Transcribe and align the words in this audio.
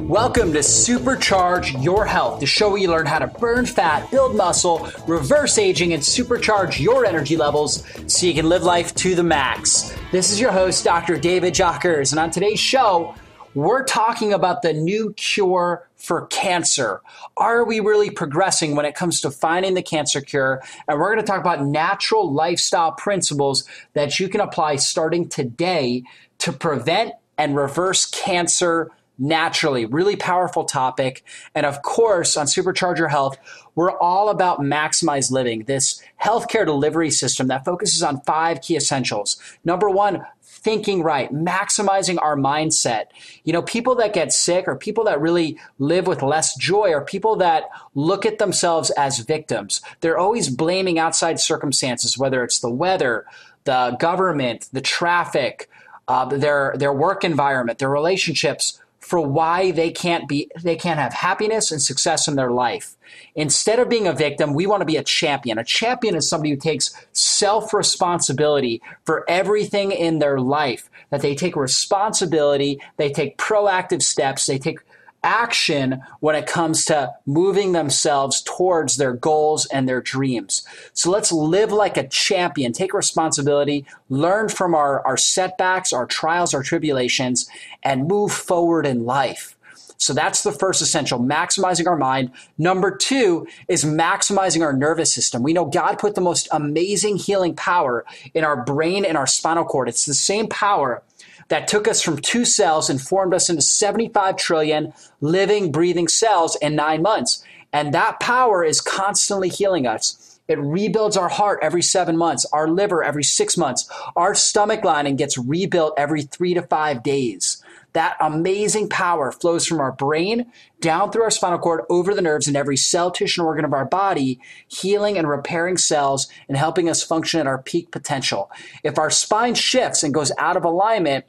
Welcome 0.00 0.52
to 0.52 0.58
Supercharge 0.58 1.80
Your 1.80 2.04
Health, 2.04 2.40
the 2.40 2.46
show 2.46 2.70
where 2.70 2.78
you 2.78 2.90
learn 2.90 3.06
how 3.06 3.20
to 3.20 3.28
burn 3.28 3.66
fat, 3.66 4.10
build 4.10 4.34
muscle, 4.34 4.88
reverse 5.06 5.56
aging, 5.56 5.92
and 5.92 6.02
supercharge 6.02 6.80
your 6.80 7.06
energy 7.06 7.36
levels 7.36 7.84
so 8.12 8.26
you 8.26 8.34
can 8.34 8.48
live 8.48 8.64
life 8.64 8.92
to 8.96 9.14
the 9.14 9.22
max. 9.22 9.96
This 10.10 10.32
is 10.32 10.40
your 10.40 10.50
host, 10.50 10.82
Dr. 10.84 11.18
David 11.18 11.54
Jockers, 11.54 12.10
and 12.10 12.18
on 12.18 12.32
today's 12.32 12.58
show, 12.58 13.14
we're 13.54 13.84
talking 13.84 14.32
about 14.32 14.62
the 14.62 14.72
new 14.72 15.12
cure 15.12 15.88
for 15.94 16.26
cancer. 16.26 17.00
Are 17.36 17.64
we 17.64 17.78
really 17.78 18.10
progressing 18.10 18.74
when 18.74 18.86
it 18.86 18.96
comes 18.96 19.20
to 19.20 19.30
finding 19.30 19.74
the 19.74 19.82
cancer 19.82 20.20
cure? 20.20 20.64
And 20.88 20.98
we're 20.98 21.14
going 21.14 21.24
to 21.24 21.30
talk 21.30 21.40
about 21.40 21.64
natural 21.64 22.32
lifestyle 22.32 22.90
principles 22.90 23.68
that 23.92 24.18
you 24.18 24.28
can 24.28 24.40
apply 24.40 24.76
starting 24.76 25.28
today 25.28 26.02
to 26.38 26.52
prevent 26.52 27.12
and 27.38 27.56
reverse 27.56 28.06
cancer 28.06 28.90
naturally. 29.18 29.86
Really 29.86 30.16
powerful 30.16 30.64
topic. 30.64 31.24
And 31.54 31.64
of 31.64 31.82
course, 31.82 32.36
on 32.36 32.46
Supercharge 32.46 32.98
Your 32.98 33.08
Health, 33.08 33.38
we're 33.74 33.96
all 33.98 34.28
about 34.28 34.60
Maximized 34.60 35.30
Living, 35.30 35.64
this 35.64 36.02
healthcare 36.22 36.66
delivery 36.66 37.10
system 37.10 37.48
that 37.48 37.64
focuses 37.64 38.02
on 38.02 38.20
five 38.22 38.60
key 38.60 38.76
essentials. 38.76 39.40
Number 39.64 39.88
one, 39.88 40.24
thinking 40.66 41.02
right, 41.02 41.32
maximizing 41.32 42.18
our 42.20 42.36
mindset. 42.36 43.04
You 43.44 43.52
know, 43.52 43.62
people 43.62 43.94
that 43.96 44.12
get 44.12 44.32
sick 44.32 44.66
or 44.66 44.74
people 44.74 45.04
that 45.04 45.20
really 45.20 45.58
live 45.78 46.06
with 46.06 46.22
less 46.22 46.56
joy 46.56 46.92
are 46.92 47.04
people 47.04 47.36
that 47.36 47.64
look 47.94 48.26
at 48.26 48.38
themselves 48.38 48.90
as 48.90 49.20
victims. 49.20 49.80
They're 50.00 50.18
always 50.18 50.50
blaming 50.50 50.98
outside 50.98 51.38
circumstances, 51.38 52.18
whether 52.18 52.42
it's 52.42 52.58
the 52.58 52.70
weather, 52.70 53.26
the 53.64 53.96
government, 54.00 54.68
the 54.72 54.80
traffic, 54.80 55.70
uh, 56.08 56.24
their 56.26 56.74
their 56.76 56.92
work 56.92 57.24
environment, 57.24 57.78
their 57.78 57.90
relationships 57.90 58.80
for 59.00 59.20
why 59.20 59.70
they 59.70 59.90
can't 59.90 60.28
be 60.28 60.50
they 60.62 60.76
can't 60.76 60.98
have 60.98 61.12
happiness 61.12 61.70
and 61.70 61.80
success 61.80 62.26
in 62.26 62.34
their 62.34 62.50
life. 62.50 62.96
Instead 63.36 63.78
of 63.78 63.88
being 63.88 64.08
a 64.08 64.12
victim, 64.12 64.52
we 64.52 64.66
want 64.66 64.80
to 64.80 64.86
be 64.86 64.96
a 64.96 65.04
champion. 65.04 65.58
A 65.58 65.64
champion 65.64 66.16
is 66.16 66.28
somebody 66.28 66.50
who 66.50 66.56
takes 66.56 66.92
self-responsibility 67.12 68.82
for 69.04 69.24
everything 69.28 69.92
in 69.92 70.18
their 70.18 70.40
life. 70.40 70.90
That 71.10 71.22
they 71.22 71.36
take 71.36 71.54
responsibility, 71.54 72.80
they 72.96 73.10
take 73.10 73.38
proactive 73.38 74.02
steps, 74.02 74.46
they 74.46 74.58
take 74.58 74.80
action 75.22 76.00
when 76.20 76.36
it 76.36 76.46
comes 76.46 76.84
to 76.86 77.12
moving 77.26 77.72
themselves 77.72 78.42
towards 78.42 78.96
their 78.96 79.12
goals 79.12 79.66
and 79.66 79.88
their 79.88 80.00
dreams. 80.00 80.66
So 80.92 81.10
let's 81.10 81.32
live 81.32 81.72
like 81.72 81.96
a 81.96 82.08
champion, 82.08 82.72
take 82.72 82.94
responsibility, 82.94 83.84
learn 84.08 84.48
from 84.48 84.74
our, 84.74 85.04
our 85.06 85.16
setbacks, 85.16 85.92
our 85.92 86.06
trials, 86.06 86.54
our 86.54 86.62
tribulations, 86.62 87.48
and 87.82 88.08
move 88.08 88.32
forward 88.32 88.86
in 88.86 89.04
life. 89.04 89.56
So 89.98 90.12
that's 90.12 90.42
the 90.42 90.52
first 90.52 90.82
essential, 90.82 91.18
maximizing 91.18 91.86
our 91.86 91.96
mind. 91.96 92.30
Number 92.58 92.94
two 92.94 93.46
is 93.68 93.84
maximizing 93.84 94.62
our 94.62 94.72
nervous 94.72 95.12
system. 95.12 95.42
We 95.42 95.52
know 95.52 95.64
God 95.64 95.98
put 95.98 96.14
the 96.14 96.20
most 96.20 96.48
amazing 96.52 97.16
healing 97.16 97.54
power 97.54 98.04
in 98.34 98.44
our 98.44 98.62
brain 98.62 99.04
and 99.04 99.16
our 99.16 99.26
spinal 99.26 99.64
cord. 99.64 99.88
It's 99.88 100.04
the 100.04 100.14
same 100.14 100.48
power 100.48 101.02
that 101.48 101.68
took 101.68 101.86
us 101.86 102.02
from 102.02 102.18
two 102.18 102.44
cells 102.44 102.90
and 102.90 103.00
formed 103.00 103.34
us 103.34 103.48
into 103.48 103.62
75 103.62 104.36
trillion 104.36 104.92
living, 105.20 105.70
breathing 105.70 106.08
cells 106.08 106.56
in 106.56 106.74
nine 106.74 107.02
months. 107.02 107.44
And 107.72 107.92
that 107.94 108.20
power 108.20 108.64
is 108.64 108.80
constantly 108.80 109.48
healing 109.48 109.86
us. 109.86 110.40
It 110.48 110.58
rebuilds 110.60 111.16
our 111.16 111.28
heart 111.28 111.58
every 111.60 111.82
seven 111.82 112.16
months, 112.16 112.46
our 112.52 112.68
liver 112.68 113.02
every 113.02 113.24
six 113.24 113.56
months, 113.56 113.90
our 114.14 114.34
stomach 114.34 114.84
lining 114.84 115.16
gets 115.16 115.36
rebuilt 115.36 115.94
every 115.96 116.22
three 116.22 116.54
to 116.54 116.62
five 116.62 117.02
days. 117.02 117.62
That 117.94 118.16
amazing 118.20 118.90
power 118.90 119.32
flows 119.32 119.66
from 119.66 119.80
our 119.80 119.90
brain 119.90 120.52
down 120.80 121.10
through 121.10 121.22
our 121.22 121.30
spinal 121.30 121.58
cord 121.58 121.80
over 121.88 122.14
the 122.14 122.20
nerves 122.20 122.46
in 122.46 122.54
every 122.54 122.76
cell, 122.76 123.10
tissue, 123.10 123.40
and 123.40 123.46
organ 123.46 123.64
of 123.64 123.72
our 123.72 123.86
body, 123.86 124.38
healing 124.68 125.16
and 125.16 125.26
repairing 125.26 125.78
cells 125.78 126.28
and 126.46 126.58
helping 126.58 126.90
us 126.90 127.02
function 127.02 127.40
at 127.40 127.46
our 127.46 127.56
peak 127.56 127.90
potential. 127.90 128.50
If 128.84 128.98
our 128.98 129.08
spine 129.08 129.54
shifts 129.54 130.02
and 130.02 130.12
goes 130.12 130.30
out 130.36 130.58
of 130.58 130.64
alignment, 130.64 131.24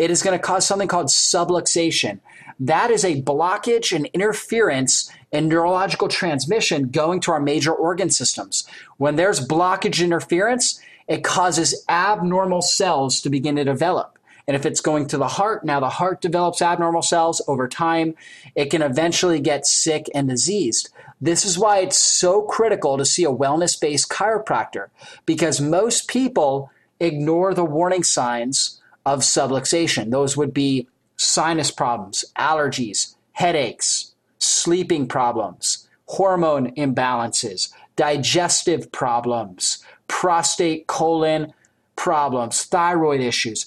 it 0.00 0.10
is 0.10 0.22
going 0.22 0.36
to 0.36 0.42
cause 0.42 0.66
something 0.66 0.88
called 0.88 1.08
subluxation. 1.08 2.20
That 2.58 2.90
is 2.90 3.04
a 3.04 3.20
blockage 3.20 3.94
and 3.94 4.06
interference 4.14 5.12
in 5.30 5.46
neurological 5.46 6.08
transmission 6.08 6.88
going 6.88 7.20
to 7.20 7.32
our 7.32 7.40
major 7.40 7.72
organ 7.74 8.08
systems. 8.08 8.66
When 8.96 9.16
there's 9.16 9.46
blockage 9.46 10.02
interference, 10.02 10.80
it 11.06 11.22
causes 11.22 11.84
abnormal 11.86 12.62
cells 12.62 13.20
to 13.20 13.28
begin 13.28 13.56
to 13.56 13.64
develop. 13.64 14.18
And 14.48 14.56
if 14.56 14.64
it's 14.64 14.80
going 14.80 15.06
to 15.08 15.18
the 15.18 15.28
heart, 15.28 15.66
now 15.66 15.80
the 15.80 15.90
heart 15.90 16.22
develops 16.22 16.62
abnormal 16.62 17.02
cells 17.02 17.42
over 17.46 17.68
time. 17.68 18.14
It 18.54 18.70
can 18.70 18.80
eventually 18.80 19.38
get 19.38 19.66
sick 19.66 20.06
and 20.14 20.30
diseased. 20.30 20.88
This 21.20 21.44
is 21.44 21.58
why 21.58 21.80
it's 21.80 21.98
so 21.98 22.40
critical 22.40 22.96
to 22.96 23.04
see 23.04 23.24
a 23.24 23.30
wellness 23.30 23.78
based 23.78 24.08
chiropractor 24.08 24.86
because 25.26 25.60
most 25.60 26.08
people 26.08 26.70
ignore 27.00 27.52
the 27.52 27.64
warning 27.66 28.02
signs 28.02 28.79
of 29.06 29.20
subluxation. 29.20 30.10
Those 30.10 30.36
would 30.36 30.54
be 30.54 30.88
sinus 31.16 31.70
problems, 31.70 32.24
allergies, 32.38 33.14
headaches, 33.32 34.12
sleeping 34.38 35.06
problems, 35.06 35.88
hormone 36.06 36.74
imbalances, 36.74 37.72
digestive 37.96 38.90
problems, 38.90 39.84
prostate 40.08 40.86
colon 40.86 41.52
problems, 41.96 42.64
thyroid 42.64 43.20
issues, 43.20 43.66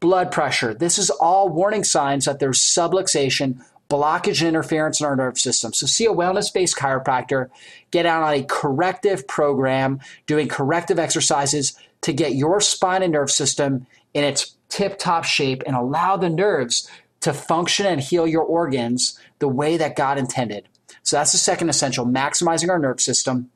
blood 0.00 0.30
pressure. 0.30 0.74
This 0.74 0.98
is 0.98 1.10
all 1.10 1.48
warning 1.48 1.84
signs 1.84 2.24
that 2.24 2.38
there's 2.38 2.60
subluxation, 2.60 3.60
blockage 3.90 4.40
and 4.40 4.48
interference 4.48 5.00
in 5.00 5.06
our 5.06 5.16
nerve 5.16 5.38
system. 5.38 5.72
So 5.72 5.86
see 5.86 6.06
a 6.06 6.10
wellness-based 6.10 6.76
chiropractor, 6.76 7.50
get 7.90 8.06
out 8.06 8.22
on 8.22 8.32
a 8.32 8.42
corrective 8.44 9.28
program, 9.28 10.00
doing 10.26 10.48
corrective 10.48 10.98
exercises 10.98 11.76
to 12.00 12.12
get 12.12 12.34
your 12.34 12.60
spine 12.60 13.02
and 13.02 13.12
nerve 13.12 13.30
system 13.30 13.86
in 14.14 14.24
its 14.24 14.56
tip 14.72 14.98
top 14.98 15.24
shape 15.24 15.62
and 15.66 15.76
allow 15.76 16.16
the 16.16 16.30
nerves 16.30 16.88
to 17.20 17.32
function 17.32 17.86
and 17.86 18.00
heal 18.00 18.26
your 18.26 18.42
organs 18.42 19.18
the 19.38 19.46
way 19.46 19.76
that 19.76 19.96
God 19.96 20.16
intended. 20.18 20.66
So 21.02 21.16
that's 21.16 21.32
the 21.32 21.38
second 21.38 21.68
essential, 21.68 22.06
maximizing 22.06 22.70
our 22.70 22.78
nerve 22.78 23.00
system. 23.00 23.50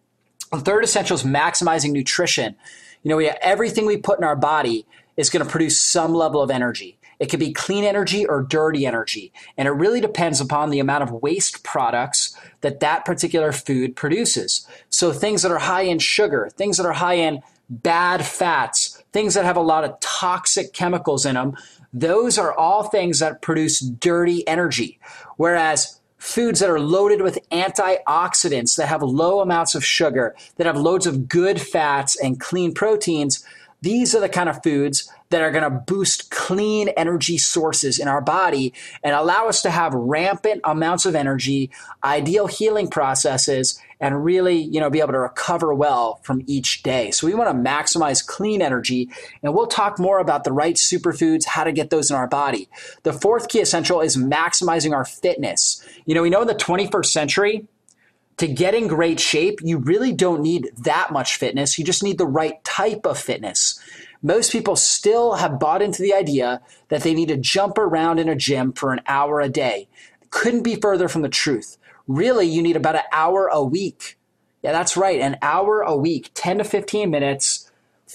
The 0.53 0.61
third 0.61 0.85
essential 0.85 1.17
is 1.17 1.23
maximizing 1.23 1.93
nutrition. 1.93 2.55
You 3.03 3.09
know, 3.09 3.17
we 3.17 3.29
everything 3.29 3.87
we 3.87 3.97
put 3.97 4.19
in 4.19 4.25
our 4.25 4.37
body 4.37 4.87
is 5.17 5.31
going 5.31 5.45
to 5.45 5.51
produce 5.51 5.81
some 5.81 6.15
level 6.15 6.43
of 6.43 6.51
energy. 6.51 6.99
It 7.19 7.27
could 7.31 7.41
be 7.41 7.55
clean 7.55 7.85
energy 7.85 8.27
or 8.27 8.43
dirty 8.43 8.85
energy. 8.85 9.33
And 9.57 9.67
it 9.67 9.73
really 9.73 10.03
depends 10.03 10.41
upon 10.41 10.69
the 10.69 10.81
amount 10.81 11.03
of 11.03 11.11
waste 11.23 11.65
products 11.65 12.39
that 12.61 12.81
that 12.81 13.07
particular 13.07 13.53
food 13.53 13.97
produces. 13.97 14.69
So 14.91 15.13
things 15.13 15.43
that 15.43 15.51
are 15.51 15.59
high 15.59 15.83
in 15.83 15.99
sugar, 15.99 16.51
things 16.57 16.77
that 16.77 16.85
are 16.85 16.93
high 16.93 17.15
in 17.15 17.41
bad 17.71 18.25
fats, 18.25 18.86
things 19.17 19.33
that 19.33 19.47
have 19.47 19.57
a 19.57 19.63
lot 19.63 19.83
of 19.83 19.99
toxic 20.01 20.75
chemicals 20.75 21.25
in 21.25 21.37
them, 21.37 21.57
those 21.91 22.37
are 22.37 22.53
all 22.53 22.83
things 22.83 23.21
that 23.21 23.41
produce 23.41 23.81
dirty 23.81 24.47
energy. 24.47 25.01
Whereas 25.39 25.99
foods 26.19 26.61
that 26.61 26.69
are 26.69 26.79
loaded 26.79 27.23
with 27.23 27.39
antioxidants, 27.51 28.77
that 28.77 28.89
have 28.89 29.03
low 29.03 29.41
amounts 29.41 29.75
of 29.75 29.83
sugar, 29.83 30.37
that 30.57 30.67
have 30.67 30.77
loads 30.77 31.07
of 31.07 31.31
good 31.31 31.59
fats 31.59 32.15
and 32.23 32.39
clean 32.39 32.75
proteins, 32.75 33.43
these 33.87 34.17
are 34.17 34.21
the 34.21 34.29
kind 34.29 34.49
of 34.49 34.61
foods 34.65 35.09
that 35.31 35.43
are 35.43 35.53
going 35.53 35.63
to 35.63 35.71
boost 35.71 36.33
clean 36.33 36.89
energy 36.97 37.39
sources 37.39 38.01
in 38.01 38.09
our 38.09 38.21
body 38.21 38.73
and 39.05 39.15
allow 39.15 39.47
us 39.47 39.63
to 39.63 39.71
have 39.71 39.95
rampant 39.95 40.61
amounts 40.65 41.07
of 41.07 41.15
energy, 41.15 41.71
ideal 42.03 42.49
healing 42.49 42.89
processes, 42.89 43.81
and 44.01 44.25
really, 44.25 44.57
you 44.57 44.81
know, 44.81 44.91
be 44.91 44.99
able 44.99 45.13
to 45.13 45.21
recover 45.21 45.73
well 45.73 46.19
from 46.25 46.43
each 46.49 46.83
day. 46.83 47.13
So 47.13 47.29
we 47.29 47.35
want 47.35 47.49
to 47.49 47.71
maximize 47.71 48.27
clean 48.27 48.61
energy, 48.61 49.09
and 49.45 49.55
we'll 49.55 49.69
talk 49.69 50.01
more 50.01 50.19
about 50.19 50.43
the 50.43 50.53
right 50.53 50.75
superfoods, 50.75 51.45
how 51.45 51.63
to 51.63 51.71
get 51.71 51.91
those 51.91 52.11
in 52.11 52.17
our 52.17 52.27
body. 52.27 52.69
The 53.05 53.13
fourth 53.13 53.49
key 53.49 53.61
essential 53.61 54.01
is 54.01 54.17
maximizing 54.17 54.95
our 54.95 55.05
fitness. 55.05 55.87
You 56.07 56.17
know, 56.17 56.23
we 56.23 56.31
know 56.31 56.43
in 56.43 56.49
the 56.49 56.57
21st 56.57 57.07
century, 57.07 57.69
to 58.39 58.47
get 58.47 58.75
in 58.75 58.87
great 58.87 59.19
shape, 59.19 59.61
you 59.63 59.79
really 59.79 60.13
don't 60.13 60.43
need 60.43 60.71
that 60.79 61.13
much 61.13 61.37
fitness. 61.37 61.79
You 61.79 61.85
just 61.85 62.03
need 62.03 62.19
the 62.19 62.27
right 62.27 62.63
type 62.65 63.07
of 63.07 63.19
fitness. 63.19 63.81
Most 64.23 64.53
people 64.53 64.77
still 64.77 65.35
have 65.35 65.61
bought 65.61 65.83
into 65.83 66.03
the 66.03 66.15
idea 66.15 66.61
that 66.89 67.03
they 67.03 67.15
need 67.15 67.29
to 67.29 67.37
jump 67.37 67.79
around 67.79 68.19
in 68.19 68.29
a 68.29 68.35
gym 68.35 68.73
for 68.73 68.93
an 68.93 69.01
hour 69.07 69.41
a 69.41 69.49
day. 69.49 69.89
Couldn't 70.31 70.63
be 70.63 70.77
further 70.77 71.09
from 71.09 71.23
the 71.23 71.29
truth. 71.29 71.79
Really, 72.07 72.47
you 72.47 72.63
need 72.63 72.77
about 72.77 72.97
an 72.97 73.03
hour 73.13 73.49
a 73.49 73.63
week. 73.63 74.19
Yeah, 74.63 74.73
that's 74.73 74.97
right, 74.97 75.21
an 75.21 75.37
hour 75.43 75.81
a 75.81 75.97
week, 75.97 76.31
10 76.35 76.59
to 76.59 76.65
15 76.65 77.11
minutes 77.11 77.66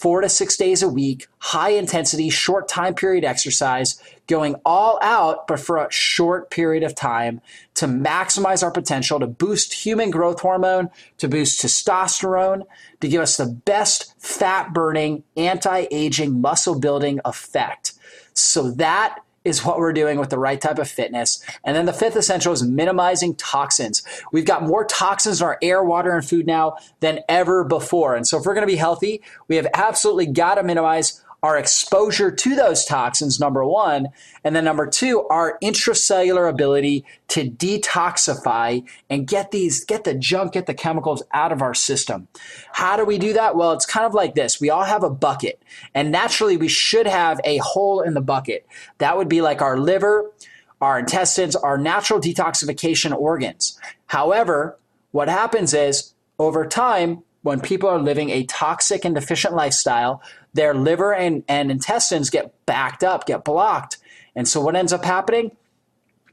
four 0.01 0.21
to 0.21 0.27
six 0.29 0.57
days 0.57 0.81
a 0.81 0.89
week, 0.89 1.27
high 1.37 1.69
intensity, 1.69 2.27
short 2.31 2.67
time 2.67 2.95
period 2.95 3.23
exercise, 3.23 4.01
going 4.25 4.55
all 4.65 4.97
out, 5.03 5.45
but 5.47 5.59
for 5.59 5.77
a 5.77 5.91
short 5.91 6.49
period 6.49 6.81
of 6.81 6.95
time 6.95 7.39
to 7.75 7.85
maximize 7.85 8.63
our 8.63 8.71
potential, 8.71 9.19
to 9.19 9.27
boost 9.27 9.73
human 9.73 10.09
growth 10.09 10.39
hormone, 10.39 10.89
to 11.19 11.27
boost 11.27 11.61
testosterone, 11.61 12.63
to 12.99 13.07
give 13.07 13.21
us 13.21 13.37
the 13.37 13.45
best 13.45 14.19
fat 14.19 14.73
burning, 14.73 15.23
anti 15.37 15.85
aging, 15.91 16.41
muscle 16.41 16.79
building 16.79 17.19
effect. 17.23 17.93
So 18.33 18.71
that 18.71 19.19
is 19.43 19.65
what 19.65 19.79
we're 19.79 19.93
doing 19.93 20.19
with 20.19 20.29
the 20.29 20.37
right 20.37 20.61
type 20.61 20.79
of 20.79 20.89
fitness. 20.89 21.43
And 21.63 21.75
then 21.75 21.85
the 21.85 21.93
fifth 21.93 22.15
essential 22.15 22.53
is 22.53 22.63
minimizing 22.63 23.35
toxins. 23.35 24.03
We've 24.31 24.45
got 24.45 24.63
more 24.63 24.85
toxins 24.85 25.41
in 25.41 25.45
our 25.45 25.57
air, 25.61 25.83
water, 25.83 26.11
and 26.15 26.27
food 26.27 26.45
now 26.45 26.77
than 26.99 27.19
ever 27.27 27.63
before. 27.63 28.15
And 28.15 28.27
so 28.27 28.37
if 28.37 28.45
we're 28.45 28.53
going 28.53 28.67
to 28.67 28.71
be 28.71 28.77
healthy, 28.77 29.21
we 29.47 29.55
have 29.55 29.67
absolutely 29.73 30.27
got 30.27 30.55
to 30.55 30.63
minimize 30.63 31.23
our 31.43 31.57
exposure 31.57 32.29
to 32.31 32.55
those 32.55 32.85
toxins, 32.85 33.39
number 33.39 33.65
one. 33.65 34.09
And 34.43 34.55
then 34.55 34.63
number 34.63 34.85
two, 34.85 35.27
our 35.29 35.57
intracellular 35.61 36.47
ability 36.47 37.03
to 37.29 37.49
detoxify 37.49 38.87
and 39.09 39.27
get 39.27 39.51
these, 39.51 39.83
get 39.83 40.03
the 40.03 40.13
junk, 40.13 40.53
get 40.53 40.67
the 40.67 40.73
chemicals 40.73 41.23
out 41.33 41.51
of 41.51 41.61
our 41.61 41.73
system. 41.73 42.27
How 42.73 42.95
do 42.95 43.05
we 43.05 43.17
do 43.17 43.33
that? 43.33 43.55
Well, 43.55 43.73
it's 43.73 43.87
kind 43.87 44.05
of 44.05 44.13
like 44.13 44.35
this. 44.35 44.61
We 44.61 44.69
all 44.69 44.83
have 44.83 45.03
a 45.03 45.09
bucket 45.09 45.61
and 45.95 46.11
naturally 46.11 46.57
we 46.57 46.67
should 46.67 47.07
have 47.07 47.41
a 47.43 47.57
hole 47.57 48.01
in 48.01 48.13
the 48.13 48.21
bucket. 48.21 48.67
That 48.99 49.17
would 49.17 49.29
be 49.29 49.41
like 49.41 49.61
our 49.61 49.77
liver, 49.77 50.31
our 50.79 50.99
intestines, 50.99 51.55
our 51.55 51.77
natural 51.77 52.19
detoxification 52.19 53.15
organs. 53.15 53.79
However, 54.07 54.77
what 55.11 55.27
happens 55.27 55.73
is 55.73 56.13
over 56.37 56.67
time, 56.67 57.23
when 57.43 57.59
people 57.59 57.89
are 57.89 57.99
living 57.99 58.29
a 58.29 58.43
toxic 58.45 59.03
and 59.03 59.15
deficient 59.15 59.55
lifestyle, 59.55 60.21
their 60.53 60.73
liver 60.73 61.13
and, 61.13 61.43
and 61.47 61.71
intestines 61.71 62.29
get 62.29 62.53
backed 62.65 63.03
up, 63.03 63.25
get 63.25 63.43
blocked. 63.43 63.97
And 64.35 64.47
so 64.47 64.61
what 64.61 64.75
ends 64.75 64.93
up 64.93 65.05
happening? 65.05 65.55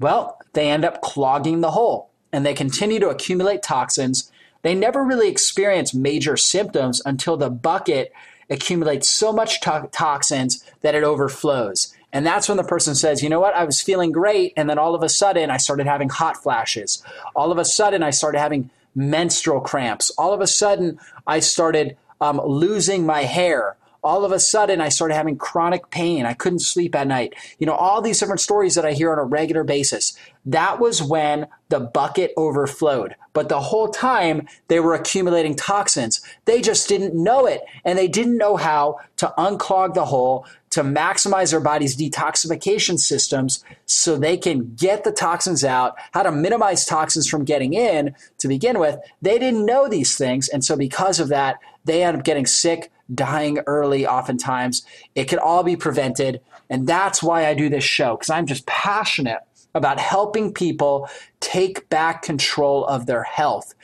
Well, 0.00 0.40
they 0.52 0.70
end 0.70 0.84
up 0.84 1.02
clogging 1.02 1.60
the 1.60 1.72
hole 1.72 2.10
and 2.32 2.44
they 2.44 2.54
continue 2.54 3.00
to 3.00 3.08
accumulate 3.08 3.62
toxins. 3.62 4.30
They 4.62 4.74
never 4.74 5.04
really 5.04 5.28
experience 5.28 5.94
major 5.94 6.36
symptoms 6.36 7.00
until 7.04 7.36
the 7.36 7.50
bucket 7.50 8.12
accumulates 8.50 9.08
so 9.08 9.32
much 9.32 9.60
to- 9.62 9.88
toxins 9.92 10.64
that 10.80 10.94
it 10.94 11.04
overflows. 11.04 11.94
And 12.12 12.26
that's 12.26 12.48
when 12.48 12.56
the 12.56 12.64
person 12.64 12.94
says, 12.94 13.22
you 13.22 13.28
know 13.28 13.40
what, 13.40 13.54
I 13.54 13.64
was 13.64 13.82
feeling 13.82 14.12
great. 14.12 14.54
And 14.56 14.68
then 14.68 14.78
all 14.78 14.94
of 14.94 15.02
a 15.02 15.08
sudden, 15.08 15.50
I 15.50 15.58
started 15.58 15.86
having 15.86 16.08
hot 16.08 16.42
flashes. 16.42 17.02
All 17.36 17.52
of 17.52 17.58
a 17.58 17.64
sudden, 17.64 18.02
I 18.02 18.10
started 18.10 18.38
having 18.38 18.70
menstrual 18.94 19.60
cramps. 19.60 20.10
All 20.16 20.32
of 20.32 20.40
a 20.40 20.46
sudden, 20.46 20.98
I 21.26 21.40
started 21.40 21.96
um, 22.20 22.40
losing 22.42 23.04
my 23.04 23.22
hair 23.22 23.76
all 24.02 24.24
of 24.24 24.32
a 24.32 24.38
sudden 24.38 24.80
I 24.80 24.88
started 24.88 25.14
having 25.14 25.36
chronic 25.36 25.90
pain. 25.90 26.24
I 26.26 26.34
couldn't 26.34 26.60
sleep 26.60 26.94
at 26.94 27.06
night. 27.06 27.34
You 27.58 27.66
know, 27.66 27.74
all 27.74 28.00
these 28.00 28.18
different 28.18 28.40
stories 28.40 28.74
that 28.74 28.86
I 28.86 28.92
hear 28.92 29.12
on 29.12 29.18
a 29.18 29.24
regular 29.24 29.64
basis. 29.64 30.16
That 30.46 30.80
was 30.80 31.02
when 31.02 31.46
the 31.68 31.80
bucket 31.80 32.32
overflowed. 32.36 33.16
But 33.32 33.48
the 33.48 33.60
whole 33.60 33.88
time 33.88 34.48
they 34.68 34.80
were 34.80 34.94
accumulating 34.94 35.54
toxins. 35.54 36.22
They 36.44 36.62
just 36.62 36.88
didn't 36.88 37.14
know 37.14 37.46
it. 37.46 37.62
And 37.84 37.98
they 37.98 38.08
didn't 38.08 38.38
know 38.38 38.56
how 38.56 38.98
to 39.16 39.32
unclog 39.36 39.94
the 39.94 40.06
hole, 40.06 40.46
to 40.70 40.82
maximize 40.82 41.50
their 41.50 41.60
body's 41.60 41.96
detoxification 41.96 42.98
systems 42.98 43.64
so 43.86 44.16
they 44.16 44.36
can 44.36 44.74
get 44.74 45.04
the 45.04 45.12
toxins 45.12 45.64
out, 45.64 45.94
how 46.12 46.22
to 46.22 46.32
minimize 46.32 46.84
toxins 46.84 47.28
from 47.28 47.44
getting 47.44 47.74
in 47.74 48.14
to 48.38 48.48
begin 48.48 48.78
with. 48.78 48.98
They 49.22 49.38
didn't 49.38 49.66
know 49.66 49.88
these 49.88 50.16
things. 50.16 50.48
And 50.48 50.64
so 50.64 50.76
because 50.76 51.20
of 51.20 51.28
that, 51.28 51.58
they 51.84 52.02
end 52.02 52.16
up 52.16 52.24
getting 52.24 52.46
sick 52.46 52.90
dying 53.14 53.58
early 53.66 54.06
oftentimes. 54.06 54.84
It 55.14 55.24
can 55.24 55.38
all 55.38 55.62
be 55.62 55.76
prevented. 55.76 56.40
And 56.70 56.86
that's 56.86 57.22
why 57.22 57.46
I 57.46 57.54
do 57.54 57.68
this 57.68 57.84
show, 57.84 58.16
because 58.16 58.30
I'm 58.30 58.46
just 58.46 58.66
passionate 58.66 59.40
about 59.74 59.98
helping 59.98 60.52
people 60.52 61.08
take 61.40 61.88
back 61.88 62.22
control 62.22 62.84
of 62.86 63.06
their 63.06 63.22
health. 63.22 63.74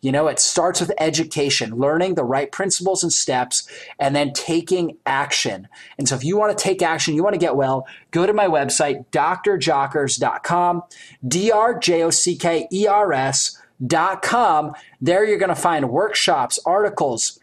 You 0.00 0.10
know, 0.10 0.26
it 0.26 0.40
starts 0.40 0.80
with 0.80 0.90
education, 0.98 1.76
learning 1.76 2.16
the 2.16 2.24
right 2.24 2.50
principles 2.50 3.04
and 3.04 3.12
steps, 3.12 3.68
and 4.00 4.16
then 4.16 4.32
taking 4.32 4.96
action. 5.06 5.68
And 5.96 6.08
so, 6.08 6.16
if 6.16 6.24
you 6.24 6.36
want 6.36 6.58
to 6.58 6.60
take 6.60 6.82
action, 6.82 7.14
you 7.14 7.22
want 7.22 7.34
to 7.34 7.38
get 7.38 7.54
well, 7.54 7.86
go 8.10 8.26
to 8.26 8.32
my 8.32 8.48
website, 8.48 9.06
drjockers.com, 9.12 10.82
D 11.26 11.52
R 11.52 11.78
J 11.78 12.02
O 12.02 12.10
C 12.10 12.34
K 12.34 12.66
E 12.72 12.86
R 12.88 13.12
S.com. 13.12 14.74
There, 15.00 15.24
you're 15.24 15.38
going 15.38 15.50
to 15.50 15.54
find 15.54 15.88
workshops, 15.88 16.58
articles, 16.66 17.38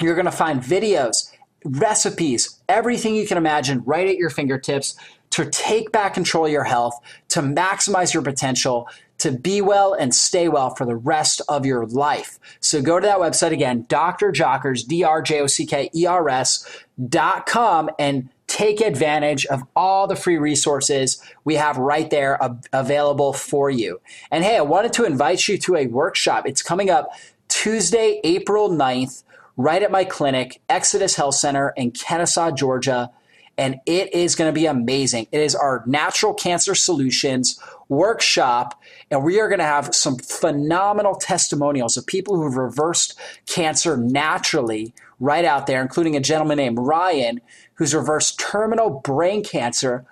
you're 0.00 0.14
going 0.14 0.24
to 0.24 0.32
find 0.32 0.60
videos, 0.60 1.30
recipes, 1.64 2.60
everything 2.68 3.14
you 3.14 3.26
can 3.26 3.38
imagine 3.38 3.82
right 3.84 4.08
at 4.08 4.16
your 4.16 4.30
fingertips 4.30 4.94
to 5.30 5.48
take 5.48 5.92
back 5.92 6.14
control 6.14 6.46
of 6.46 6.52
your 6.52 6.64
health, 6.64 6.98
to 7.28 7.40
maximize 7.40 8.12
your 8.12 8.22
potential, 8.22 8.88
to 9.18 9.30
be 9.30 9.60
well 9.60 9.92
and 9.92 10.14
stay 10.14 10.48
well 10.48 10.74
for 10.74 10.86
the 10.86 10.96
rest 10.96 11.42
of 11.48 11.66
your 11.66 11.86
life. 11.86 12.38
So 12.60 12.80
go 12.80 12.98
to 12.98 13.06
that 13.06 13.18
website 13.18 13.52
again, 13.52 13.84
Dr. 13.88 14.32
Jockers, 14.32 14.86
D 14.86 15.04
R 15.04 15.22
J 15.22 15.40
O 15.40 15.46
C 15.46 15.66
K 15.66 15.90
E 15.94 16.06
R 16.06 16.28
S 16.28 16.66
dot 17.08 17.46
com, 17.46 17.90
and 17.98 18.30
take 18.46 18.80
advantage 18.80 19.46
of 19.46 19.62
all 19.76 20.06
the 20.06 20.16
free 20.16 20.38
resources 20.38 21.22
we 21.44 21.54
have 21.54 21.76
right 21.76 22.10
there 22.10 22.38
available 22.72 23.32
for 23.32 23.70
you. 23.70 24.00
And 24.30 24.42
hey, 24.42 24.56
I 24.56 24.62
wanted 24.62 24.92
to 24.94 25.04
invite 25.04 25.46
you 25.46 25.58
to 25.58 25.76
a 25.76 25.86
workshop. 25.86 26.48
It's 26.48 26.62
coming 26.62 26.90
up 26.90 27.10
Tuesday, 27.48 28.20
April 28.24 28.70
9th 28.70 29.22
right 29.56 29.82
at 29.82 29.90
my 29.90 30.04
clinic, 30.04 30.60
Exodus 30.68 31.16
Health 31.16 31.34
Center 31.36 31.72
in 31.76 31.90
Kennesaw, 31.90 32.52
Georgia. 32.52 33.10
And 33.58 33.80
it 33.84 34.14
is 34.14 34.36
going 34.36 34.48
to 34.48 34.58
be 34.58 34.66
amazing. 34.66 35.26
It 35.32 35.40
is 35.40 35.54
our 35.54 35.82
natural 35.86 36.32
cancer 36.32 36.74
solutions 36.74 37.60
workshop. 37.88 38.80
And 39.10 39.22
we 39.22 39.38
are 39.38 39.48
going 39.48 39.58
to 39.58 39.64
have 39.64 39.94
some 39.94 40.16
phenomenal 40.16 41.16
testimonials 41.16 41.96
of 41.96 42.06
people 42.06 42.36
who 42.36 42.44
have 42.44 42.56
reversed 42.56 43.18
cancer 43.46 43.96
naturally 43.96 44.94
right 45.18 45.44
out 45.44 45.66
there, 45.66 45.82
including 45.82 46.16
a 46.16 46.20
gentleman 46.20 46.56
named 46.56 46.78
Ryan 46.78 47.40
who's 47.74 47.94
reversed 47.94 48.38
terminal 48.38 48.90
brain 48.90 49.44
cancer 49.44 50.06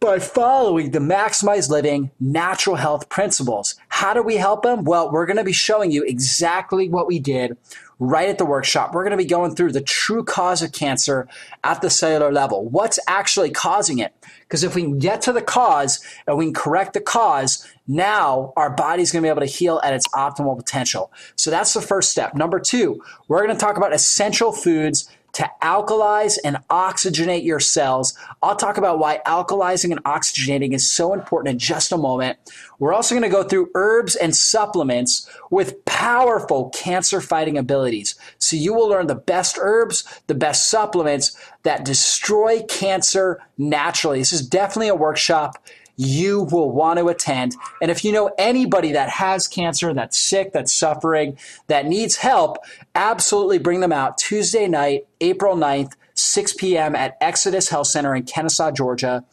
by 0.00 0.18
following 0.18 0.92
the 0.92 0.98
Maximized 0.98 1.68
Living 1.68 2.10
natural 2.18 2.76
health 2.76 3.10
principles. 3.10 3.74
How 3.90 4.14
do 4.14 4.22
we 4.22 4.36
help 4.36 4.62
them? 4.62 4.84
Well, 4.84 5.12
we're 5.12 5.26
going 5.26 5.36
to 5.36 5.44
be 5.44 5.52
showing 5.52 5.90
you 5.90 6.02
exactly 6.04 6.88
what 6.88 7.06
we 7.06 7.18
did 7.18 7.58
right 7.98 8.30
at 8.30 8.38
the 8.38 8.46
workshop. 8.46 8.94
We're 8.94 9.04
going 9.04 9.10
to 9.10 9.22
be 9.22 9.26
going 9.26 9.54
through 9.54 9.72
the 9.72 9.82
true 9.82 10.24
cause 10.24 10.62
of 10.62 10.72
cancer 10.72 11.28
at 11.62 11.82
the 11.82 11.90
cellular 11.90 12.32
level. 12.32 12.66
What's 12.66 12.98
actually 13.06 13.50
causing 13.50 13.98
it? 13.98 14.14
Because 14.40 14.64
if 14.64 14.74
we 14.74 14.82
can 14.82 14.98
get 14.98 15.20
to 15.22 15.34
the 15.34 15.42
cause 15.42 16.02
and 16.26 16.38
we 16.38 16.46
can 16.46 16.54
correct 16.54 16.94
the 16.94 17.02
cause, 17.02 17.70
now 17.86 18.54
our 18.56 18.70
body's 18.70 19.12
going 19.12 19.22
to 19.22 19.26
be 19.26 19.30
able 19.30 19.42
to 19.42 19.46
heal 19.46 19.82
at 19.84 19.92
its 19.92 20.08
optimal 20.08 20.56
potential. 20.56 21.12
So 21.36 21.50
that's 21.50 21.74
the 21.74 21.82
first 21.82 22.10
step. 22.10 22.34
Number 22.34 22.58
two, 22.58 23.02
we're 23.28 23.44
going 23.44 23.54
to 23.54 23.60
talk 23.60 23.76
about 23.76 23.92
essential 23.92 24.50
foods 24.50 25.10
to 25.32 25.50
alkalize 25.62 26.38
and 26.44 26.58
oxygenate 26.68 27.44
your 27.44 27.60
cells. 27.60 28.16
I'll 28.42 28.56
talk 28.56 28.76
about 28.76 28.98
why 28.98 29.20
alkalizing 29.26 29.90
and 29.90 30.02
oxygenating 30.04 30.72
is 30.72 30.90
so 30.90 31.12
important 31.12 31.52
in 31.52 31.58
just 31.58 31.92
a 31.92 31.96
moment. 31.96 32.38
We're 32.78 32.94
also 32.94 33.14
going 33.14 33.28
to 33.30 33.34
go 33.34 33.42
through 33.42 33.70
herbs 33.74 34.16
and 34.16 34.34
supplements 34.34 35.28
with 35.50 35.84
powerful 35.84 36.70
cancer 36.70 37.20
fighting 37.20 37.58
abilities. 37.58 38.14
So 38.38 38.56
you 38.56 38.72
will 38.72 38.88
learn 38.88 39.06
the 39.06 39.14
best 39.14 39.58
herbs, 39.60 40.04
the 40.26 40.34
best 40.34 40.70
supplements 40.70 41.36
that 41.62 41.84
destroy 41.84 42.62
cancer 42.62 43.40
naturally. 43.58 44.18
This 44.18 44.32
is 44.32 44.46
definitely 44.46 44.88
a 44.88 44.94
workshop 44.94 45.62
you 46.00 46.44
will 46.44 46.70
want 46.70 46.98
to 46.98 47.08
attend. 47.08 47.54
And 47.82 47.90
if 47.90 48.06
you 48.06 48.10
know 48.10 48.30
anybody 48.38 48.92
that 48.92 49.10
has 49.10 49.46
cancer, 49.46 49.92
that's 49.92 50.16
sick, 50.16 50.52
that's 50.52 50.72
suffering, 50.72 51.36
that 51.66 51.84
needs 51.84 52.16
help, 52.16 52.56
absolutely 52.94 53.58
bring 53.58 53.80
them 53.80 53.92
out 53.92 54.16
Tuesday 54.16 54.66
night, 54.66 55.06
April 55.20 55.56
9th, 55.56 55.92
6 56.14 56.54
p.m. 56.54 56.96
at 56.96 57.18
Exodus 57.20 57.68
Health 57.68 57.88
Center 57.88 58.14
in 58.14 58.22
Kennesaw, 58.22 58.70
Georgia. 58.70 59.24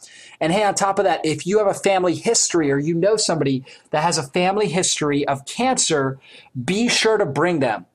And 0.42 0.52
hey, 0.52 0.62
on 0.62 0.74
top 0.74 0.98
of 0.98 1.06
that, 1.06 1.24
if 1.24 1.46
you 1.46 1.56
have 1.56 1.66
a 1.68 1.74
family 1.74 2.14
history 2.14 2.70
or 2.70 2.78
you 2.78 2.94
know 2.94 3.16
somebody 3.16 3.64
that 3.90 4.02
has 4.02 4.18
a 4.18 4.22
family 4.22 4.68
history 4.68 5.26
of 5.26 5.46
cancer, 5.46 6.18
be 6.62 6.88
sure 6.88 7.16
to 7.16 7.24
bring 7.24 7.60
them. 7.60 7.86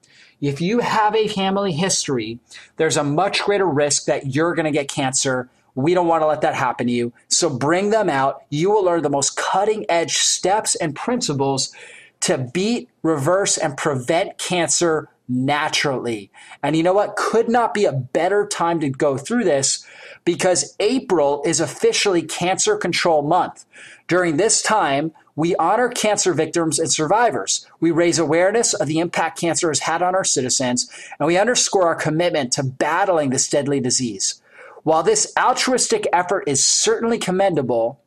If 0.42 0.62
you 0.62 0.80
have 0.80 1.16
a 1.16 1.28
family 1.28 1.74
history, 1.74 2.40
there's 2.78 2.98
a 2.98 3.04
much 3.04 3.44
greater 3.44 3.68
risk 3.68 4.06
that 4.06 4.34
you're 4.34 4.56
going 4.56 4.66
to 4.66 4.72
get 4.72 4.90
cancer 4.90 5.48
we 5.76 5.94
don't 5.94 6.08
want 6.08 6.22
to 6.22 6.28
let 6.28 6.42
that 6.42 6.56
happen 6.56 6.88
to 6.88 6.94
you. 6.94 7.14
So 7.30 7.50
bring 7.50 7.90
them 7.90 8.10
out. 8.10 8.44
You 8.50 8.70
will 8.72 8.84
learn 8.84 9.04
the 9.04 9.10
most 9.10 9.38
cutting 9.38 9.86
edge 9.90 10.18
steps 10.18 10.76
and 10.76 10.96
principles 10.96 11.74
to 12.22 12.38
beat, 12.38 12.90
reverse, 13.02 13.58
and 13.58 13.76
prevent 13.76 14.38
cancer 14.38 15.10
naturally. 15.28 16.32
And 16.62 16.76
you 16.76 16.84
know 16.84 16.94
what? 16.94 17.16
Could 17.16 17.50
not 17.50 17.74
be 17.74 17.86
a 17.86 17.92
better 17.92 18.48
time 18.48 18.80
to 18.82 18.90
go 18.90 19.18
through 19.18 19.46
this 19.46 19.86
because 20.26 20.76
April 20.80 21.42
is 21.46 21.60
officially 21.60 22.22
Cancer 22.22 22.78
Control 22.78 23.22
Month. 23.22 23.66
During 24.08 24.38
this 24.38 24.62
time, 24.62 25.12
we 25.36 25.56
honor 25.56 25.90
cancer 25.90 26.34
victims 26.34 26.78
and 26.78 26.92
survivors. 26.92 27.68
We 27.80 27.92
raise 27.92 28.20
awareness 28.20 28.74
of 28.74 28.88
the 28.88 29.00
impact 29.00 29.40
cancer 29.40 29.70
has 29.70 29.80
had 29.80 30.02
on 30.02 30.14
our 30.14 30.24
citizens, 30.24 30.90
and 31.20 31.26
we 31.26 31.38
underscore 31.38 31.88
our 31.88 31.96
commitment 31.96 32.54
to 32.54 32.64
battling 32.64 33.32
this 33.32 33.50
deadly 33.50 33.80
disease. 33.80 34.42
While 34.84 35.04
this 35.04 35.32
altruistic 35.38 36.08
effort 36.12 36.44
is 36.48 36.66
certainly 36.66 37.18
commendable, 37.18 38.02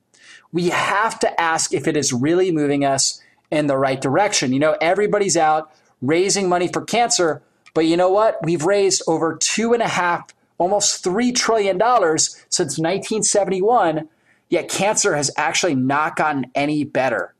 we 0.53 0.69
have 0.69 1.19
to 1.21 1.41
ask 1.41 1.73
if 1.73 1.87
it 1.87 1.97
is 1.97 2.13
really 2.13 2.51
moving 2.53 2.85
us 2.85 3.23
in 3.51 3.67
the 3.67 3.79
right 3.79 4.01
direction. 4.01 4.53
You 4.53 4.59
know, 4.59 4.77
everybody's 4.81 5.37
out 5.37 5.71
raising 6.03 6.49
money 6.49 6.69
for 6.69 6.83
cancer, 6.83 7.43
but 7.75 7.87
you 7.87 7.97
know 7.97 8.11
what? 8.11 8.39
We've 8.43 8.65
raised 8.65 9.03
over 9.07 9.37
two 9.37 9.73
and 9.73 9.83
a 9.83 9.89
half 9.89 10.31
almost 10.59 11.05
$3 11.05 11.35
trillion 11.35 11.79
since 11.79 12.79
1971, 12.79 14.09
yet 14.49 14.69
cancer 14.69 15.15
has 15.15 15.31
actually 15.37 15.75
not 15.75 16.17
gotten 16.17 16.47
any 16.55 16.85
better. 16.85 17.35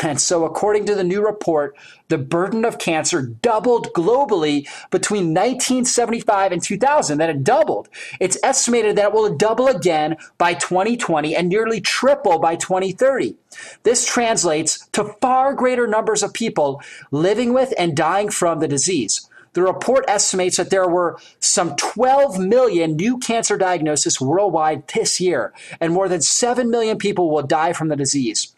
And 0.00 0.20
so, 0.20 0.44
according 0.44 0.86
to 0.86 0.94
the 0.94 1.04
new 1.04 1.24
report, 1.24 1.76
the 2.08 2.16
burden 2.16 2.64
of 2.64 2.78
cancer 2.78 3.20
doubled 3.20 3.92
globally 3.92 4.66
between 4.90 5.34
1975 5.34 6.52
and 6.52 6.62
2000. 6.62 7.18
That 7.18 7.28
it 7.28 7.44
doubled. 7.44 7.88
It's 8.18 8.38
estimated 8.42 8.96
that 8.96 9.08
it 9.08 9.12
will 9.12 9.36
double 9.36 9.68
again 9.68 10.16
by 10.38 10.54
2020 10.54 11.36
and 11.36 11.48
nearly 11.48 11.80
triple 11.80 12.38
by 12.38 12.56
2030. 12.56 13.36
This 13.82 14.06
translates 14.06 14.86
to 14.92 15.14
far 15.20 15.52
greater 15.52 15.86
numbers 15.86 16.22
of 16.22 16.32
people 16.32 16.80
living 17.10 17.52
with 17.52 17.74
and 17.78 17.94
dying 17.96 18.30
from 18.30 18.60
the 18.60 18.68
disease. 18.68 19.28
The 19.52 19.62
report 19.62 20.06
estimates 20.08 20.56
that 20.56 20.70
there 20.70 20.88
were 20.88 21.18
some 21.40 21.76
12 21.76 22.38
million 22.38 22.96
new 22.96 23.18
cancer 23.18 23.58
diagnoses 23.58 24.20
worldwide 24.20 24.88
this 24.88 25.20
year, 25.20 25.52
and 25.78 25.92
more 25.92 26.08
than 26.08 26.22
7 26.22 26.70
million 26.70 26.96
people 26.96 27.30
will 27.30 27.42
die 27.42 27.74
from 27.74 27.88
the 27.88 27.96
disease. 27.96 28.54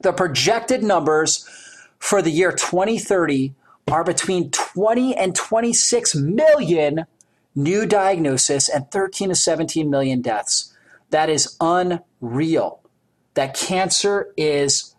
The 0.00 0.12
projected 0.12 0.82
numbers 0.82 1.48
for 1.98 2.22
the 2.22 2.30
year 2.30 2.52
2030 2.52 3.54
are 3.90 4.04
between 4.04 4.50
20 4.50 5.16
and 5.16 5.34
26 5.34 6.14
million 6.14 7.06
new 7.54 7.86
diagnoses 7.86 8.68
and 8.68 8.90
13 8.90 9.30
to 9.30 9.34
17 9.34 9.90
million 9.90 10.20
deaths. 10.22 10.74
That 11.10 11.28
is 11.28 11.56
unreal. 11.60 12.80
That 13.34 13.54
cancer 13.54 14.32
is 14.36 14.94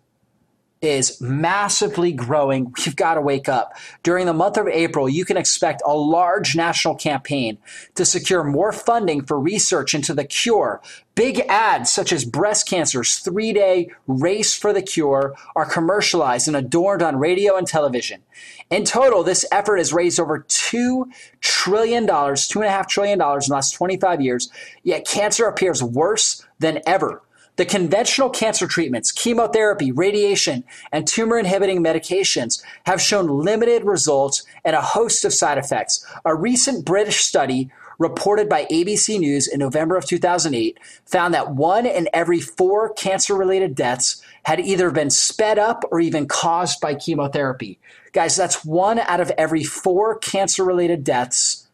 is 0.82 1.20
massively 1.20 2.14
growing. 2.14 2.74
We've 2.86 2.96
got 2.96 3.16
to 3.16 3.22
wake 3.22 3.50
up. 3.50 3.74
During 4.04 4.26
the 4.26 4.34
month 4.34 4.58
of 4.58 4.68
April, 4.68 5.10
you 5.10 5.26
can 5.26 5.36
expect 5.36 5.82
a 5.86 5.94
large 5.94 6.56
national 6.56 6.96
campaign 6.96 7.58
to 7.96 8.06
secure 8.06 8.44
more 8.44 8.72
funding 8.72 9.26
for 9.26 9.40
research 9.40 9.94
into 9.94 10.14
the 10.14 10.24
cure. 10.24 10.82
Big 11.16 11.42
ads 11.50 11.92
such 11.92 12.14
as 12.14 12.24
breast 12.24 12.66
cancer's 12.66 13.18
three 13.18 13.52
day 13.52 13.92
race 14.08 14.56
for 14.56 14.72
the 14.72 14.82
cure 14.82 15.36
are 15.54 15.66
commercialized 15.66 16.48
and 16.48 16.56
adorned 16.56 17.02
on 17.02 17.18
radio 17.18 17.58
and 17.58 17.68
television. 17.68 18.22
In 18.70 18.86
total, 18.86 19.24
this 19.24 19.46
effort 19.52 19.78
has 19.78 19.92
raised 19.92 20.20
over 20.20 20.46
$2 20.48 21.06
trillion, 21.42 22.08
$2.5 22.08 22.88
trillion 22.88 23.14
in 23.14 23.20
the 23.20 23.46
last 23.50 23.72
25 23.72 24.22
years, 24.22 24.50
yet 24.84 25.06
cancer 25.06 25.46
appears 25.46 25.84
worse 25.84 26.46
than 26.60 26.80
ever. 26.86 27.22
The 27.60 27.66
conventional 27.66 28.30
cancer 28.30 28.68
treatments, 28.68 29.12
chemotherapy, 29.12 29.92
radiation, 29.92 30.64
and 30.94 31.06
tumor 31.06 31.38
inhibiting 31.38 31.84
medications 31.84 32.64
have 32.86 33.02
shown 33.02 33.28
limited 33.28 33.84
results 33.84 34.44
and 34.64 34.78
a 34.78 34.82
host 34.82 35.26
of 35.26 35.34
side 35.34 35.58
effects. 35.58 36.06
A 36.24 36.34
recent 36.34 36.86
British 36.86 37.18
study 37.18 37.70
reported 37.98 38.48
by 38.48 38.64
ABC 38.72 39.20
News 39.20 39.46
in 39.46 39.60
November 39.60 39.98
of 39.98 40.06
2008 40.06 40.80
found 41.06 41.34
that 41.34 41.54
one 41.54 41.86
in 41.86 42.08
every 42.14 42.40
four 42.40 42.94
cancer 42.94 43.36
related 43.36 43.76
deaths 43.76 44.24
had 44.44 44.62
either 44.62 44.90
been 44.90 45.10
sped 45.10 45.60
up 45.60 45.84
or 45.92 46.00
even 46.00 46.30
caused 46.30 46.80
by 46.80 46.96
chemotherapy. 46.96 47.78
Guys, 48.14 48.38
that's 48.38 48.64
one 48.64 49.00
out 49.00 49.20
of 49.20 49.34
every 49.38 49.66
four 49.66 50.18
cancer 50.20 50.64
related 50.64 51.04
deaths. 51.04 51.68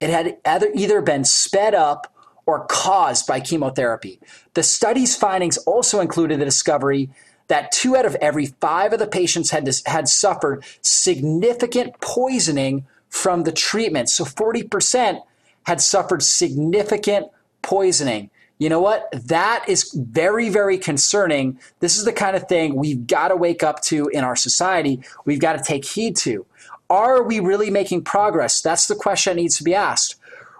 It 0.00 0.08
had 0.08 0.38
either 0.74 1.02
been 1.02 1.26
sped 1.26 1.74
up 1.74 2.14
or 2.48 2.64
caused 2.64 3.26
by 3.26 3.40
chemotherapy. 3.40 4.18
The 4.54 4.62
study's 4.62 5.14
findings 5.14 5.58
also 5.58 6.00
included 6.00 6.40
the 6.40 6.46
discovery 6.46 7.10
that 7.48 7.70
two 7.72 7.94
out 7.94 8.06
of 8.06 8.14
every 8.22 8.46
five 8.46 8.94
of 8.94 8.98
the 8.98 9.06
patients 9.06 9.50
had, 9.50 9.68
had 9.84 10.08
suffered 10.08 10.64
significant 10.80 12.00
poisoning 12.00 12.86
from 13.10 13.42
the 13.42 13.52
treatment. 13.52 14.08
So 14.08 14.24
40% 14.24 15.20
had 15.64 15.82
suffered 15.82 16.22
significant 16.22 17.26
poisoning. 17.60 18.30
You 18.56 18.70
know 18.70 18.80
what? 18.80 19.10
That 19.12 19.66
is 19.68 19.92
very, 19.92 20.48
very 20.48 20.78
concerning. 20.78 21.60
This 21.80 21.98
is 21.98 22.06
the 22.06 22.14
kind 22.14 22.34
of 22.34 22.48
thing 22.48 22.76
we've 22.76 23.06
got 23.06 23.28
to 23.28 23.36
wake 23.36 23.62
up 23.62 23.82
to 23.82 24.08
in 24.08 24.24
our 24.24 24.36
society. 24.36 25.02
We've 25.26 25.38
got 25.38 25.58
to 25.58 25.62
take 25.62 25.84
heed 25.84 26.16
to. 26.18 26.46
Are 26.88 27.22
we 27.22 27.40
really 27.40 27.68
making 27.68 28.04
progress? 28.04 28.62
That's 28.62 28.86
the 28.86 28.94
question 28.94 29.36
that 29.36 29.42
needs 29.42 29.58
to 29.58 29.64
be 29.64 29.74
asked 29.74 30.14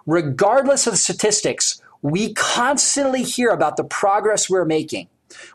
regardless 0.09 0.87
of 0.87 0.95
the 0.95 0.97
statistics, 0.97 1.77
we 2.02 2.33
constantly 2.35 3.23
hear 3.23 3.50
about 3.50 3.76
the 3.76 3.85
progress 3.85 4.49
we're 4.49 4.64
making. 4.64 5.09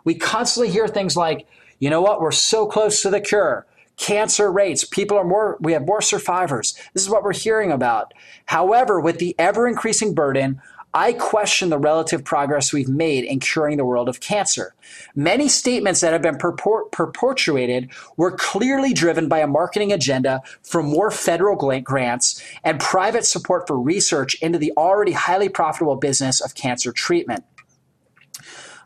We 0.03 0.15
constantly 0.15 0.71
hear 0.71 0.87
things 0.87 1.15
like, 1.15 1.47
you 1.79 1.89
know 1.89 2.01
what, 2.01 2.21
we're 2.21 2.31
so 2.31 2.65
close 2.65 3.01
to 3.01 3.09
the 3.09 3.21
cure. 3.21 3.65
Cancer 3.95 4.51
rates, 4.51 4.83
people 4.83 5.17
are 5.17 5.23
more, 5.23 5.57
we 5.59 5.73
have 5.73 5.85
more 5.85 6.01
survivors. 6.01 6.73
This 6.93 7.03
is 7.03 7.09
what 7.09 7.23
we're 7.23 7.33
hearing 7.33 7.71
about. 7.71 8.13
However, 8.45 8.99
with 8.99 9.19
the 9.19 9.35
ever 9.37 9.67
increasing 9.67 10.13
burden 10.13 10.61
I 10.93 11.13
question 11.13 11.69
the 11.69 11.79
relative 11.79 12.23
progress 12.23 12.71
we've 12.71 12.89
made 12.89 13.23
in 13.23 13.39
curing 13.39 13.77
the 13.77 13.85
world 13.85 14.07
of 14.07 14.19
cancer. 14.19 14.75
Many 15.15 15.49
statements 15.49 16.01
that 16.01 16.13
have 16.13 16.21
been 16.21 16.37
perpetuated 16.37 17.89
were 18.15 18.31
clearly 18.31 18.93
driven 18.93 19.27
by 19.27 19.39
a 19.39 19.47
marketing 19.47 19.91
agenda 19.91 20.41
for 20.61 20.83
more 20.83 21.09
federal 21.09 21.55
grants 21.81 22.43
and 22.63 22.79
private 22.79 23.25
support 23.25 23.65
for 23.65 23.79
research 23.79 24.35
into 24.35 24.59
the 24.59 24.71
already 24.77 25.13
highly 25.13 25.49
profitable 25.49 25.95
business 25.95 26.39
of 26.41 26.53
cancer 26.53 26.91
treatment. 26.91 27.43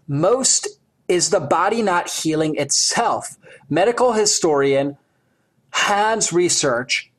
Most 0.07 0.67
is 1.09 1.29
the 1.29 1.41
body 1.41 1.81
not 1.81 2.09
healing 2.09 2.55
itself. 2.55 3.37
Medical 3.69 4.13
historian 4.13 4.97
Hans 5.71 6.29
Ruesch 6.29 7.09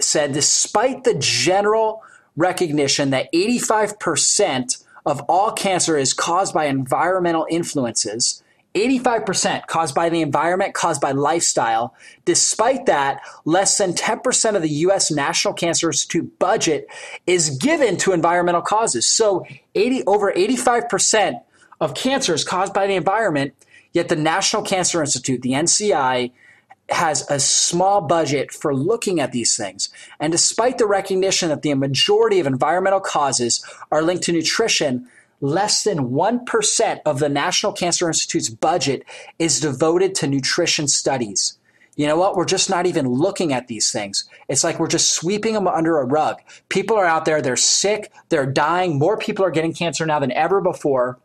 said 0.00 0.32
despite 0.32 1.04
the 1.04 1.14
general 1.14 2.02
recognition 2.38 3.10
that 3.10 3.30
85% 3.34 4.84
of 5.04 5.20
all 5.28 5.52
cancer 5.52 5.98
is 5.98 6.14
caused 6.14 6.54
by 6.54 6.66
environmental 6.66 7.46
influences. 7.50 8.42
85% 8.74 9.66
caused 9.66 9.94
by 9.94 10.08
the 10.08 10.20
environment, 10.20 10.74
caused 10.74 11.00
by 11.00 11.10
lifestyle. 11.10 11.94
Despite 12.24 12.86
that, 12.86 13.22
less 13.44 13.76
than 13.78 13.92
10% 13.92 14.54
of 14.54 14.62
the 14.62 14.68
US 14.68 15.10
National 15.10 15.54
Cancer 15.54 15.88
Institute 15.88 16.38
budget 16.38 16.86
is 17.26 17.50
given 17.56 17.96
to 17.98 18.12
environmental 18.12 18.62
causes. 18.62 19.06
So 19.06 19.44
80, 19.74 20.04
over 20.06 20.32
85% 20.32 21.40
of 21.80 21.94
cancer 21.94 22.34
is 22.34 22.44
caused 22.44 22.74
by 22.74 22.86
the 22.86 22.94
environment, 22.94 23.54
yet 23.92 24.08
the 24.08 24.16
National 24.16 24.62
Cancer 24.62 25.00
Institute, 25.00 25.42
the 25.42 25.52
NCI, 25.52 26.30
has 26.90 27.28
a 27.30 27.38
small 27.38 28.00
budget 28.00 28.50
for 28.50 28.74
looking 28.74 29.20
at 29.20 29.32
these 29.32 29.56
things. 29.56 29.90
And 30.20 30.32
despite 30.32 30.78
the 30.78 30.86
recognition 30.86 31.50
that 31.50 31.62
the 31.62 31.74
majority 31.74 32.40
of 32.40 32.46
environmental 32.46 33.00
causes 33.00 33.64
are 33.92 34.02
linked 34.02 34.24
to 34.24 34.32
nutrition, 34.32 35.06
less 35.40 35.84
than 35.84 36.10
1% 36.10 37.00
of 37.04 37.18
the 37.18 37.28
National 37.28 37.72
Cancer 37.72 38.08
Institute's 38.08 38.48
budget 38.48 39.04
is 39.38 39.60
devoted 39.60 40.14
to 40.16 40.26
nutrition 40.26 40.88
studies. 40.88 41.58
You 41.96 42.06
know 42.06 42.16
what? 42.16 42.36
We're 42.36 42.44
just 42.44 42.70
not 42.70 42.86
even 42.86 43.08
looking 43.08 43.52
at 43.52 43.66
these 43.66 43.90
things. 43.90 44.28
It's 44.48 44.62
like 44.62 44.78
we're 44.78 44.86
just 44.86 45.14
sweeping 45.14 45.54
them 45.54 45.66
under 45.66 45.98
a 45.98 46.04
rug. 46.04 46.40
People 46.68 46.96
are 46.96 47.04
out 47.04 47.24
there, 47.24 47.42
they're 47.42 47.56
sick, 47.56 48.12
they're 48.28 48.46
dying. 48.46 48.98
More 48.98 49.18
people 49.18 49.44
are 49.44 49.50
getting 49.50 49.74
cancer 49.74 50.06
now 50.06 50.20
than 50.20 50.30
ever 50.32 50.60
before. 50.60 51.18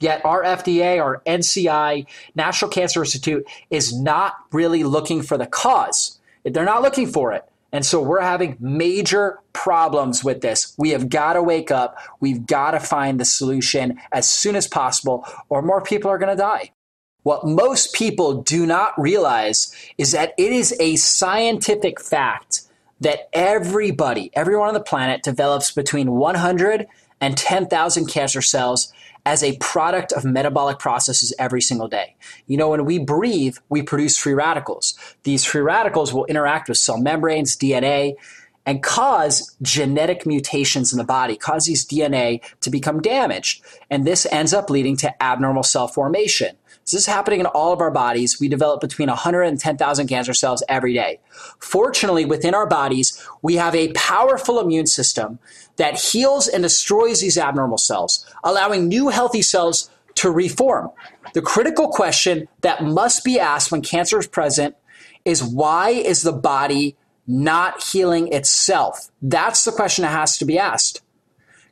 Yet 0.00 0.24
our 0.24 0.42
FDA, 0.42 1.00
our 1.00 1.22
NCI, 1.26 2.06
National 2.34 2.70
Cancer 2.70 3.00
Institute, 3.00 3.46
is 3.70 3.98
not 3.98 4.34
really 4.50 4.82
looking 4.82 5.22
for 5.22 5.38
the 5.38 5.46
cause. 5.46 6.18
They're 6.44 6.64
not 6.64 6.82
looking 6.82 7.06
for 7.06 7.32
it. 7.32 7.44
And 7.72 7.86
so 7.86 8.02
we're 8.02 8.20
having 8.20 8.56
major 8.58 9.38
problems 9.52 10.24
with 10.24 10.40
this. 10.40 10.74
We 10.76 10.90
have 10.90 11.08
got 11.08 11.34
to 11.34 11.42
wake 11.42 11.70
up. 11.70 11.96
We've 12.18 12.44
got 12.44 12.72
to 12.72 12.80
find 12.80 13.20
the 13.20 13.24
solution 13.24 14.00
as 14.10 14.28
soon 14.28 14.56
as 14.56 14.66
possible, 14.66 15.24
or 15.48 15.62
more 15.62 15.80
people 15.80 16.10
are 16.10 16.18
going 16.18 16.36
to 16.36 16.42
die. 16.42 16.72
What 17.22 17.46
most 17.46 17.94
people 17.94 18.42
do 18.42 18.66
not 18.66 18.98
realize 18.98 19.72
is 19.98 20.12
that 20.12 20.32
it 20.38 20.52
is 20.52 20.74
a 20.80 20.96
scientific 20.96 22.00
fact 22.00 22.62
that 23.00 23.28
everybody, 23.32 24.30
everyone 24.32 24.68
on 24.68 24.74
the 24.74 24.80
planet, 24.80 25.22
develops 25.22 25.70
between 25.70 26.12
100 26.12 26.86
and 27.20 27.36
10,000 27.36 28.06
cancer 28.06 28.42
cells 28.42 28.92
as 29.26 29.42
a 29.42 29.56
product 29.58 30.12
of 30.12 30.24
metabolic 30.24 30.78
processes 30.78 31.32
every 31.38 31.60
single 31.60 31.88
day. 31.88 32.16
You 32.46 32.56
know, 32.56 32.70
when 32.70 32.84
we 32.84 32.98
breathe, 32.98 33.56
we 33.68 33.82
produce 33.82 34.16
free 34.16 34.34
radicals. 34.34 34.94
These 35.24 35.44
free 35.44 35.60
radicals 35.60 36.12
will 36.12 36.24
interact 36.26 36.68
with 36.68 36.78
cell 36.78 36.98
membranes, 36.98 37.56
DNA, 37.56 38.14
and 38.66 38.82
cause 38.82 39.56
genetic 39.62 40.26
mutations 40.26 40.92
in 40.92 40.98
the 40.98 41.04
body, 41.04 41.36
cause 41.36 41.64
these 41.64 41.86
DNA 41.86 42.40
to 42.60 42.70
become 42.70 43.00
damaged. 43.00 43.62
And 43.90 44.06
this 44.06 44.26
ends 44.30 44.52
up 44.52 44.70
leading 44.70 44.96
to 44.98 45.22
abnormal 45.22 45.62
cell 45.62 45.88
formation. 45.88 46.56
So 46.84 46.96
this 46.96 47.02
is 47.02 47.12
happening 47.12 47.40
in 47.40 47.46
all 47.46 47.72
of 47.72 47.80
our 47.80 47.90
bodies. 47.90 48.40
We 48.40 48.48
develop 48.48 48.80
between 48.80 49.08
100 49.08 49.42
and 49.42 49.60
10,000 49.60 50.08
cancer 50.08 50.34
cells 50.34 50.62
every 50.68 50.94
day. 50.94 51.20
Fortunately, 51.58 52.24
within 52.24 52.54
our 52.54 52.66
bodies, 52.66 53.24
we 53.42 53.56
have 53.56 53.74
a 53.74 53.92
powerful 53.92 54.60
immune 54.60 54.86
system 54.86 55.38
that 55.80 55.98
heals 55.98 56.46
and 56.46 56.62
destroys 56.62 57.22
these 57.22 57.38
abnormal 57.38 57.78
cells, 57.78 58.26
allowing 58.44 58.86
new 58.86 59.08
healthy 59.08 59.40
cells 59.40 59.88
to 60.14 60.30
reform. 60.30 60.90
The 61.32 61.40
critical 61.40 61.88
question 61.88 62.48
that 62.60 62.84
must 62.84 63.24
be 63.24 63.40
asked 63.40 63.72
when 63.72 63.80
cancer 63.80 64.18
is 64.18 64.26
present 64.26 64.76
is 65.24 65.42
why 65.42 65.88
is 65.88 66.20
the 66.20 66.32
body 66.32 66.96
not 67.26 67.82
healing 67.82 68.30
itself? 68.30 69.10
That's 69.22 69.64
the 69.64 69.72
question 69.72 70.02
that 70.02 70.10
has 70.10 70.36
to 70.36 70.44
be 70.44 70.58
asked. 70.58 71.00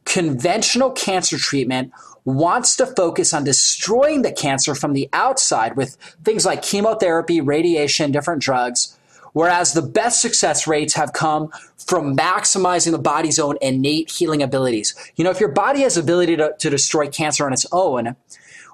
Conventional 0.07 0.91
cancer 0.91 1.37
treatment 1.37 1.93
wants 2.25 2.77
to 2.77 2.87
focus 2.87 3.35
on 3.35 3.45
destroying 3.45 4.23
the 4.23 4.33
cancer 4.33 4.75
from 4.75 4.95
the 4.95 5.11
outside 5.13 5.77
with 5.77 5.99
things 6.25 6.47
like 6.47 6.63
chemotherapy, 6.63 7.43
radiation, 7.43 8.11
different 8.11 8.41
drugs, 8.41 8.98
whereas 9.39 9.73
the 9.73 9.83
best 9.83 10.21
success 10.21 10.67
rates 10.67 10.95
have 10.95 11.13
come 11.13 11.49
from 11.77 12.17
maximizing 12.17 12.91
the 12.91 12.99
body's 12.99 13.39
own 13.39 13.57
innate 13.63 14.11
healing 14.11 14.43
abilities. 14.43 14.97
You 15.15 15.23
know, 15.23 15.31
if 15.31 15.39
your 15.39 15.53
body 15.53 15.83
has 15.83 15.97
ability 15.97 16.37
to, 16.39 16.57
to 16.59 16.69
destroy 16.69 17.07
cancer 17.07 17.47
on 17.47 17.53
its 17.53 17.65
own, 17.71 18.17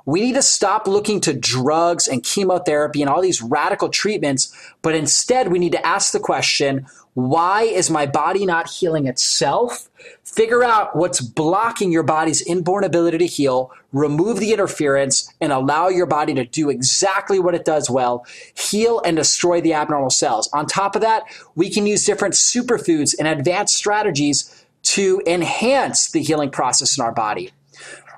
we 0.06 0.22
need 0.22 0.36
to 0.36 0.42
stop 0.42 0.86
looking 0.86 1.20
to 1.20 1.34
drugs 1.34 2.08
and 2.08 2.24
chemotherapy 2.24 3.02
and 3.02 3.10
all 3.10 3.20
these 3.20 3.42
radical 3.42 3.90
treatments, 3.90 4.56
but 4.80 4.94
instead 4.94 5.52
we 5.52 5.58
need 5.58 5.72
to 5.72 5.86
ask 5.86 6.12
the 6.12 6.18
question, 6.18 6.86
why 7.14 7.62
is 7.62 7.90
my 7.90 8.06
body 8.06 8.44
not 8.44 8.68
healing 8.68 9.06
itself? 9.06 9.88
Figure 10.24 10.64
out 10.64 10.96
what's 10.96 11.20
blocking 11.20 11.92
your 11.92 12.02
body's 12.02 12.42
inborn 12.42 12.82
ability 12.82 13.18
to 13.18 13.26
heal, 13.26 13.70
remove 13.92 14.40
the 14.40 14.52
interference, 14.52 15.32
and 15.40 15.52
allow 15.52 15.88
your 15.88 16.06
body 16.06 16.34
to 16.34 16.44
do 16.44 16.70
exactly 16.70 17.38
what 17.38 17.54
it 17.54 17.64
does 17.64 17.88
well 17.88 18.26
heal 18.54 19.00
and 19.04 19.16
destroy 19.16 19.60
the 19.60 19.72
abnormal 19.72 20.10
cells. 20.10 20.48
On 20.52 20.66
top 20.66 20.96
of 20.96 21.02
that, 21.02 21.22
we 21.54 21.70
can 21.70 21.86
use 21.86 22.04
different 22.04 22.34
superfoods 22.34 23.14
and 23.16 23.28
advanced 23.28 23.76
strategies 23.76 24.64
to 24.82 25.22
enhance 25.24 26.10
the 26.10 26.20
healing 26.20 26.50
process 26.50 26.98
in 26.98 27.04
our 27.04 27.12
body. 27.12 27.52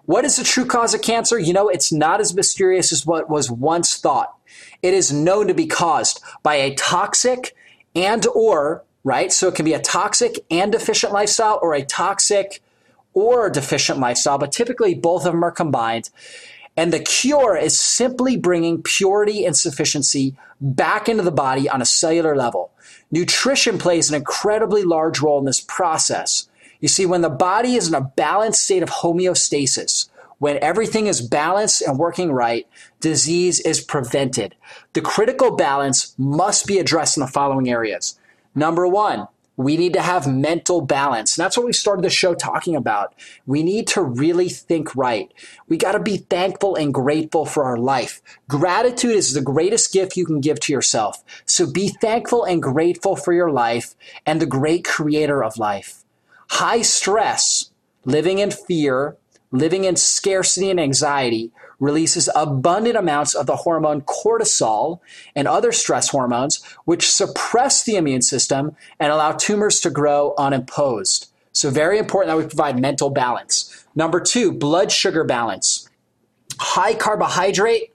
What 0.07 0.25
is 0.25 0.37
the 0.37 0.45
true 0.45 0.65
cause 0.65 0.95
of 0.95 1.03
cancer? 1.03 1.39
You 1.39 1.53
know, 1.53 1.69
it's 1.69 1.93
not 1.93 2.21
as 2.21 2.35
mysterious 2.35 2.93
as 2.93 3.05
what 3.05 3.29
was 3.29 3.51
once 3.51 3.97
thought. 3.97 4.35
It 4.83 4.95
is 4.95 5.13
known 5.13 5.49
to 5.49 5.55
be 5.55 5.67
caused 5.67 6.21
by 6.43 6.55
a 6.55 6.75
toxic 6.75 7.55
and 7.95 8.27
or, 8.35 8.85
right? 9.07 9.33
So 9.33 9.47
it 9.47 9.55
can 9.55 9.65
be 9.65 9.73
a 9.73 9.79
toxic 9.79 10.45
and 10.51 10.73
deficient 10.73 11.13
lifestyle 11.13 11.61
or 11.63 11.75
a 11.75 11.85
toxic 11.85 12.61
or 13.15 13.49
deficient 13.49 14.01
lifestyle, 14.01 14.37
but 14.37 14.51
typically 14.51 14.97
both 14.97 15.25
of 15.25 15.33
them 15.33 15.45
are 15.45 15.53
combined. 15.53 16.11
And 16.77 16.93
the 16.93 16.99
cure 16.99 17.57
is 17.57 17.79
simply 17.79 18.37
bringing 18.37 18.83
purity 18.83 19.47
and 19.47 19.57
sufficiency 19.57 20.35
back 20.61 21.09
into 21.09 21.23
the 21.23 21.31
body 21.31 21.69
on 21.69 21.81
a 21.81 21.87
cellular 21.87 22.35
level. 22.35 22.73
Nutrition 23.13 23.79
plays 23.79 24.09
an 24.09 24.17
incredibly 24.17 24.83
large 24.83 25.21
role 25.21 25.39
in 25.39 25.45
this 25.45 25.61
process. 25.61 26.49
You 26.81 26.89
see, 26.89 27.07
when 27.07 27.21
the 27.21 27.31
body 27.31 27.77
is 27.77 27.87
in 27.87 27.95
a 27.95 28.01
balanced 28.01 28.65
state 28.65 28.83
of 28.83 28.91
homeostasis, 28.91 30.09
when 30.39 30.59
everything 30.61 31.07
is 31.07 31.23
balanced 31.23 31.81
and 31.81 31.97
working 31.97 32.33
right, 32.33 32.67
disease 32.99 33.61
is 33.61 33.81
prevented. 33.81 34.57
The 34.95 35.01
critical 35.01 35.55
balance 35.55 36.13
must 36.19 36.67
be 36.67 36.79
addressed 36.79 37.17
in 37.17 37.21
the 37.21 37.29
following 37.29 37.71
areas. 37.71 38.19
Number 38.57 38.89
one, 38.89 39.29
we 39.57 39.77
need 39.77 39.95
to 39.95 40.03
have 40.03 40.27
mental 40.27 40.81
balance. 40.81 41.37
And 41.37 41.45
that's 41.45 41.57
what 41.57 41.67
we 41.67 41.73
started 41.73 42.05
the 42.05 42.11
show 42.11 42.35
talking 42.35 42.77
about. 42.77 43.15
We 43.47 43.63
need 43.63 43.87
to 43.89 44.03
really 44.03 44.49
think 44.49 44.95
right. 44.97 45.33
We 45.69 45.77
got 45.77 45.93
to 45.93 46.01
be 46.01 46.19
thankful 46.19 46.75
and 46.75 46.93
grateful 46.93 47.47
for 47.47 47.65
our 47.65 47.79
life. 47.79 48.21
Gratitude 48.49 49.17
is 49.17 49.33
the 49.33 49.41
greatest 49.41 49.93
gift 49.93 50.17
you 50.17 50.27
can 50.27 50.41
give 50.41 50.61
to 50.61 50.73
yourself. 50.73 51.23
So 51.47 51.71
be 51.71 51.89
thankful 51.89 52.45
and 52.45 52.63
grateful 52.63 53.17
for 53.17 53.33
your 53.33 53.51
life 53.51 53.95
and 54.27 54.41
the 54.41 54.47
great 54.47 54.85
creator 54.85 55.43
of 55.43 55.59
life. 55.59 56.03
High 56.51 56.83
stress, 56.83 57.71
living 58.05 58.39
in 58.39 58.51
fear, 58.51 59.17
living 59.51 59.85
in 59.85 59.97
scarcity 59.97 60.71
and 60.71 60.81
anxiety 60.81 61.51
releases 61.79 62.29
abundant 62.35 62.97
amounts 62.97 63.35
of 63.35 63.47
the 63.47 63.57
hormone 63.57 64.01
cortisol 64.03 65.01
and 65.35 65.47
other 65.47 65.73
stress 65.73 66.09
hormones, 66.09 66.63
which 66.85 67.11
suppress 67.11 67.85
the 67.85 67.97
immune 67.97 68.23
system 68.23 68.75
and 68.99 69.13
allow 69.13 69.33
tumors 69.33 69.81
to 69.81 69.91
grow 69.91 70.35
unimposed. 70.39 71.31
So, 71.53 71.71
very 71.71 71.99
important 71.99 72.29
that 72.29 72.43
we 72.43 72.49
provide 72.49 72.79
mental 72.79 73.11
balance. 73.11 73.87
Number 73.95 74.21
two, 74.21 74.53
blood 74.53 74.93
sugar 74.93 75.25
balance. 75.25 75.89
High 76.59 76.95
carbohydrate 76.95 77.93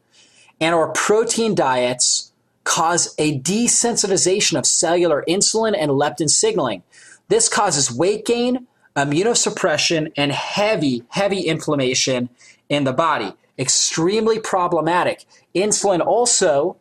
and 0.59 0.73
or 0.75 0.91
protein 0.93 1.55
diets 1.55 2.31
cause 2.63 3.13
a 3.17 3.39
desensitization 3.39 4.57
of 4.57 4.65
cellular 4.65 5.23
insulin 5.27 5.75
and 5.77 5.91
leptin 5.91 6.29
signaling. 6.29 6.83
This 7.27 7.49
causes 7.49 7.91
weight 7.91 8.25
gain, 8.25 8.67
immunosuppression, 8.95 10.11
and 10.15 10.31
heavy, 10.31 11.03
heavy 11.09 11.41
inflammation 11.41 12.29
in 12.69 12.83
the 12.83 12.93
body. 12.93 13.33
Extremely 13.61 14.39
problematic. 14.39 15.25
Insulin 15.53 16.03
also 16.03 16.77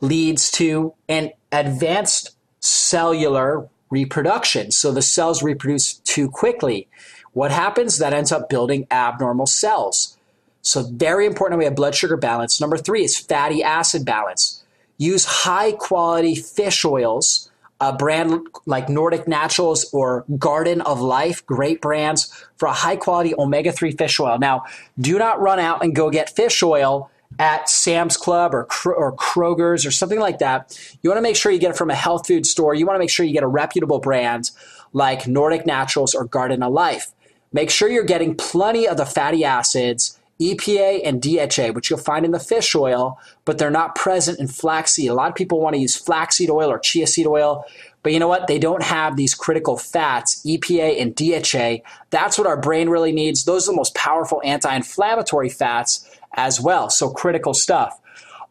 leads 0.00 0.52
to 0.52 0.94
an 1.08 1.32
advanced 1.50 2.36
cellular 2.60 3.68
reproduction. 3.90 4.70
So 4.70 4.92
the 4.92 5.02
cells 5.02 5.42
reproduce 5.42 5.94
too 5.94 6.30
quickly. 6.30 6.86
What 7.32 7.50
happens? 7.50 7.98
That 7.98 8.12
ends 8.12 8.30
up 8.30 8.48
building 8.48 8.86
abnormal 8.92 9.46
cells. 9.46 10.16
So, 10.62 10.82
very 10.82 11.24
important 11.26 11.58
we 11.58 11.64
have 11.64 11.74
blood 11.74 11.94
sugar 11.94 12.16
balance. 12.16 12.60
Number 12.60 12.76
three 12.76 13.04
is 13.04 13.16
fatty 13.16 13.62
acid 13.62 14.04
balance. 14.04 14.62
Use 14.98 15.24
high 15.24 15.72
quality 15.72 16.34
fish 16.34 16.84
oils 16.84 17.47
a 17.80 17.92
brand 17.92 18.46
like 18.66 18.88
Nordic 18.88 19.28
Naturals 19.28 19.88
or 19.92 20.24
Garden 20.36 20.80
of 20.80 21.00
Life, 21.00 21.46
great 21.46 21.80
brands 21.80 22.32
for 22.56 22.66
a 22.66 22.72
high 22.72 22.96
quality 22.96 23.34
omega 23.38 23.70
3 23.70 23.92
fish 23.92 24.18
oil. 24.18 24.38
Now, 24.38 24.64
do 24.98 25.18
not 25.18 25.40
run 25.40 25.58
out 25.60 25.82
and 25.84 25.94
go 25.94 26.10
get 26.10 26.34
fish 26.34 26.62
oil 26.62 27.10
at 27.38 27.68
Sam's 27.68 28.16
Club 28.16 28.54
or, 28.54 28.66
or 28.86 29.14
Kroger's 29.14 29.86
or 29.86 29.90
something 29.90 30.18
like 30.18 30.38
that. 30.38 30.76
You 31.02 31.10
want 31.10 31.18
to 31.18 31.22
make 31.22 31.36
sure 31.36 31.52
you 31.52 31.58
get 31.58 31.70
it 31.70 31.76
from 31.76 31.90
a 31.90 31.94
health 31.94 32.26
food 32.26 32.46
store. 32.46 32.74
You 32.74 32.86
want 32.86 32.96
to 32.96 33.00
make 33.00 33.10
sure 33.10 33.24
you 33.24 33.32
get 33.32 33.44
a 33.44 33.48
reputable 33.48 34.00
brand 34.00 34.50
like 34.92 35.28
Nordic 35.28 35.66
Naturals 35.66 36.14
or 36.14 36.24
Garden 36.24 36.62
of 36.62 36.72
Life. 36.72 37.12
Make 37.52 37.70
sure 37.70 37.88
you're 37.88 38.04
getting 38.04 38.34
plenty 38.34 38.88
of 38.88 38.96
the 38.96 39.06
fatty 39.06 39.44
acids 39.44 40.17
EPA 40.40 41.00
and 41.04 41.20
DHA, 41.20 41.72
which 41.72 41.90
you'll 41.90 41.98
find 41.98 42.24
in 42.24 42.30
the 42.30 42.38
fish 42.38 42.74
oil, 42.74 43.18
but 43.44 43.58
they're 43.58 43.70
not 43.70 43.96
present 43.96 44.38
in 44.38 44.46
flaxseed. 44.46 45.10
A 45.10 45.14
lot 45.14 45.28
of 45.28 45.34
people 45.34 45.60
want 45.60 45.74
to 45.74 45.80
use 45.80 45.96
flaxseed 45.96 46.48
oil 46.48 46.70
or 46.70 46.78
chia 46.78 47.06
seed 47.06 47.26
oil, 47.26 47.64
but 48.02 48.12
you 48.12 48.20
know 48.20 48.28
what? 48.28 48.46
They 48.46 48.58
don't 48.58 48.82
have 48.82 49.16
these 49.16 49.34
critical 49.34 49.76
fats, 49.76 50.40
EPA 50.46 51.02
and 51.02 51.14
DHA. 51.14 51.84
That's 52.10 52.38
what 52.38 52.46
our 52.46 52.60
brain 52.60 52.88
really 52.88 53.12
needs. 53.12 53.44
Those 53.44 53.68
are 53.68 53.72
the 53.72 53.76
most 53.76 53.94
powerful 53.94 54.40
anti 54.44 54.74
inflammatory 54.74 55.48
fats 55.48 56.08
as 56.34 56.60
well. 56.60 56.88
So, 56.88 57.10
critical 57.10 57.54
stuff. 57.54 58.00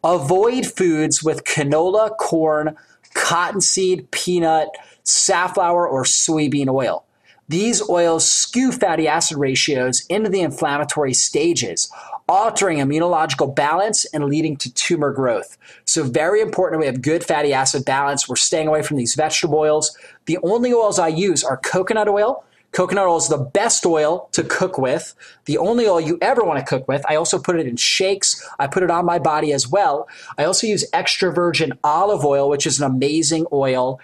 Avoid 0.04 0.66
foods 0.66 1.24
with 1.24 1.44
canola, 1.44 2.16
corn, 2.18 2.76
cottonseed, 3.14 4.10
peanut, 4.10 4.68
safflower, 5.02 5.88
or 5.88 6.04
soybean 6.04 6.68
oil. 6.68 7.04
These 7.48 7.88
oils 7.88 8.30
skew 8.30 8.72
fatty 8.72 9.08
acid 9.08 9.38
ratios 9.38 10.04
into 10.10 10.28
the 10.28 10.42
inflammatory 10.42 11.14
stages, 11.14 11.90
altering 12.28 12.76
immunological 12.76 13.54
balance 13.54 14.04
and 14.12 14.26
leading 14.26 14.54
to 14.58 14.72
tumor 14.74 15.12
growth. 15.12 15.56
So, 15.86 16.04
very 16.04 16.42
important 16.42 16.80
we 16.80 16.86
have 16.86 17.00
good 17.00 17.24
fatty 17.24 17.54
acid 17.54 17.86
balance. 17.86 18.28
We're 18.28 18.36
staying 18.36 18.68
away 18.68 18.82
from 18.82 18.98
these 18.98 19.14
vegetable 19.14 19.60
oils. 19.60 19.96
The 20.26 20.38
only 20.42 20.74
oils 20.74 20.98
I 20.98 21.08
use 21.08 21.42
are 21.42 21.56
coconut 21.56 22.06
oil. 22.06 22.44
Coconut 22.72 23.06
oil 23.06 23.16
is 23.16 23.28
the 23.28 23.38
best 23.38 23.86
oil 23.86 24.28
to 24.32 24.44
cook 24.44 24.76
with, 24.76 25.14
the 25.46 25.56
only 25.56 25.86
oil 25.86 26.02
you 26.02 26.18
ever 26.20 26.44
want 26.44 26.58
to 26.58 26.64
cook 26.66 26.86
with. 26.86 27.02
I 27.08 27.16
also 27.16 27.38
put 27.38 27.58
it 27.58 27.66
in 27.66 27.76
shakes. 27.76 28.46
I 28.58 28.66
put 28.66 28.82
it 28.82 28.90
on 28.90 29.06
my 29.06 29.18
body 29.18 29.54
as 29.54 29.66
well. 29.66 30.06
I 30.36 30.44
also 30.44 30.66
use 30.66 30.84
extra 30.92 31.32
virgin 31.32 31.72
olive 31.82 32.26
oil, 32.26 32.50
which 32.50 32.66
is 32.66 32.78
an 32.78 32.84
amazing 32.84 33.46
oil 33.54 33.98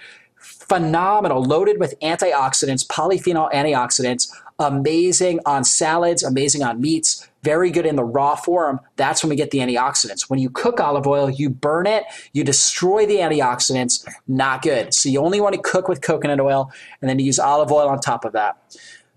phenomenal, 0.45 1.43
loaded 1.43 1.81
with 1.81 1.99
antioxidants, 2.01 2.87
polyphenol 2.87 3.53
antioxidants, 3.53 4.31
amazing 4.59 5.41
on 5.47 5.65
salads, 5.65 6.23
amazing 6.23 6.63
on 6.63 6.81
meats, 6.81 7.29
very 7.43 7.71
good 7.71 7.87
in 7.87 7.97
the 7.97 8.05
raw 8.05 8.37
form. 8.37 8.81
That's 8.97 9.23
when 9.23 9.31
we 9.31 9.37
get 9.37 9.51
the 9.51 9.59
antioxidants. 9.59 10.31
When 10.31 10.39
you 10.39 10.49
cook 10.49 10.81
olive 10.81 11.07
oil, 11.07 11.29
you 11.29 11.51
burn 11.51 11.87
it, 11.87 12.05
you 12.33 12.45
destroy 12.45 13.05
the 13.05 13.17
antioxidants, 13.17 14.07
not 14.29 14.63
good. 14.63 14.95
So 14.95 15.09
you 15.09 15.21
only 15.21 15.41
want 15.41 15.55
to 15.55 15.61
cook 15.61 15.89
with 15.89 16.01
coconut 16.01 16.41
oil 16.41 16.71
and 17.01 17.09
then 17.09 17.19
you 17.19 17.27
use 17.27 17.39
olive 17.39 17.73
oil 17.73 17.89
on 17.89 18.01
top 18.01 18.25
of 18.25 18.33
that. 18.33 18.57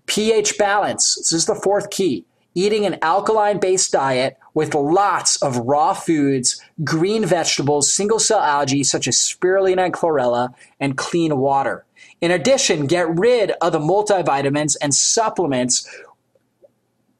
pH 0.06 0.58
balance. 0.58 1.16
This 1.16 1.32
is 1.32 1.46
the 1.46 1.54
fourth 1.54 1.90
key. 1.90 2.24
Eating 2.54 2.86
an 2.86 2.98
alkaline 3.02 3.58
based 3.58 3.92
diet 3.92 4.36
with 4.54 4.74
lots 4.74 5.40
of 5.42 5.56
raw 5.58 5.92
foods, 5.94 6.60
green 6.82 7.24
vegetables, 7.24 7.92
single 7.92 8.18
cell 8.18 8.40
algae 8.40 8.82
such 8.82 9.06
as 9.06 9.16
spirulina 9.16 9.84
and 9.84 9.94
chlorella, 9.94 10.52
and 10.80 10.96
clean 10.96 11.36
water. 11.38 11.84
In 12.20 12.30
addition, 12.30 12.86
get 12.86 13.08
rid 13.08 13.52
of 13.60 13.72
the 13.72 13.78
multivitamins 13.78 14.76
and 14.82 14.92
supplements 14.94 15.88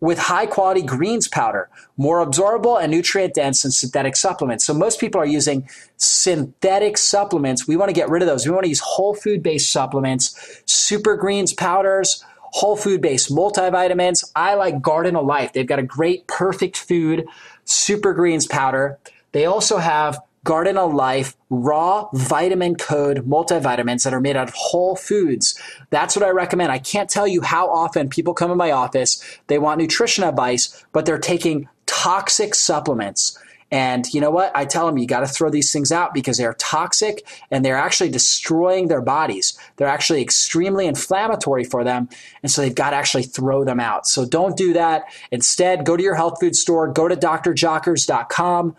with 0.00 0.18
high 0.18 0.46
quality 0.46 0.82
greens 0.82 1.26
powder, 1.26 1.68
more 1.96 2.24
absorbable 2.24 2.80
and 2.80 2.90
nutrient 2.90 3.34
dense 3.34 3.62
than 3.62 3.72
synthetic 3.72 4.14
supplements. 4.14 4.64
So 4.64 4.72
most 4.72 5.00
people 5.00 5.20
are 5.20 5.26
using 5.26 5.68
synthetic 5.96 6.96
supplements. 6.96 7.66
We 7.66 7.76
want 7.76 7.88
to 7.88 7.92
get 7.94 8.08
rid 8.08 8.22
of 8.22 8.28
those. 8.28 8.46
We 8.46 8.52
want 8.52 8.64
to 8.64 8.68
use 8.68 8.80
whole 8.80 9.14
food 9.14 9.42
based 9.42 9.72
supplements, 9.72 10.62
super 10.66 11.16
greens 11.16 11.52
powders, 11.52 12.24
whole 12.52 12.76
food 12.76 13.00
based 13.00 13.30
multivitamins. 13.30 14.30
I 14.34 14.54
like 14.54 14.82
Garden 14.82 15.16
of 15.16 15.26
Life. 15.26 15.52
They've 15.52 15.66
got 15.66 15.78
a 15.78 15.84
great 15.84 16.26
perfect 16.26 16.76
food 16.76 17.26
super 17.64 18.14
greens 18.14 18.46
powder. 18.46 18.98
They 19.32 19.44
also 19.44 19.78
have 19.78 20.18
Garden 20.44 20.78
of 20.78 20.94
Life 20.94 21.36
raw 21.50 22.08
vitamin 22.14 22.76
code 22.76 23.28
multivitamins 23.28 24.04
that 24.04 24.14
are 24.14 24.20
made 24.20 24.36
out 24.36 24.48
of 24.48 24.54
whole 24.54 24.96
foods. 24.96 25.60
That's 25.90 26.16
what 26.16 26.24
I 26.24 26.30
recommend. 26.30 26.72
I 26.72 26.78
can't 26.78 27.10
tell 27.10 27.26
you 27.26 27.42
how 27.42 27.68
often 27.68 28.08
people 28.08 28.34
come 28.34 28.50
in 28.50 28.56
my 28.56 28.70
office, 28.70 29.22
they 29.48 29.58
want 29.58 29.80
nutrition 29.80 30.24
advice, 30.24 30.84
but 30.92 31.04
they're 31.04 31.18
taking 31.18 31.68
toxic 31.86 32.54
supplements. 32.54 33.38
And 33.70 34.06
you 34.12 34.20
know 34.20 34.30
what? 34.30 34.50
I 34.54 34.64
tell 34.64 34.86
them 34.86 34.98
you 34.98 35.06
got 35.06 35.20
to 35.20 35.26
throw 35.26 35.50
these 35.50 35.72
things 35.72 35.92
out 35.92 36.14
because 36.14 36.38
they're 36.38 36.54
toxic 36.54 37.26
and 37.50 37.64
they're 37.64 37.76
actually 37.76 38.10
destroying 38.10 38.88
their 38.88 39.02
bodies. 39.02 39.58
They're 39.76 39.88
actually 39.88 40.22
extremely 40.22 40.86
inflammatory 40.86 41.64
for 41.64 41.84
them. 41.84 42.08
And 42.42 42.50
so 42.50 42.62
they've 42.62 42.74
got 42.74 42.90
to 42.90 42.96
actually 42.96 43.24
throw 43.24 43.64
them 43.64 43.80
out. 43.80 44.06
So 44.06 44.24
don't 44.24 44.56
do 44.56 44.72
that. 44.72 45.04
Instead, 45.30 45.84
go 45.84 45.96
to 45.96 46.02
your 46.02 46.14
health 46.14 46.40
food 46.40 46.56
store, 46.56 46.88
go 46.88 47.08
to 47.08 47.16
drjockers.com 47.16 48.76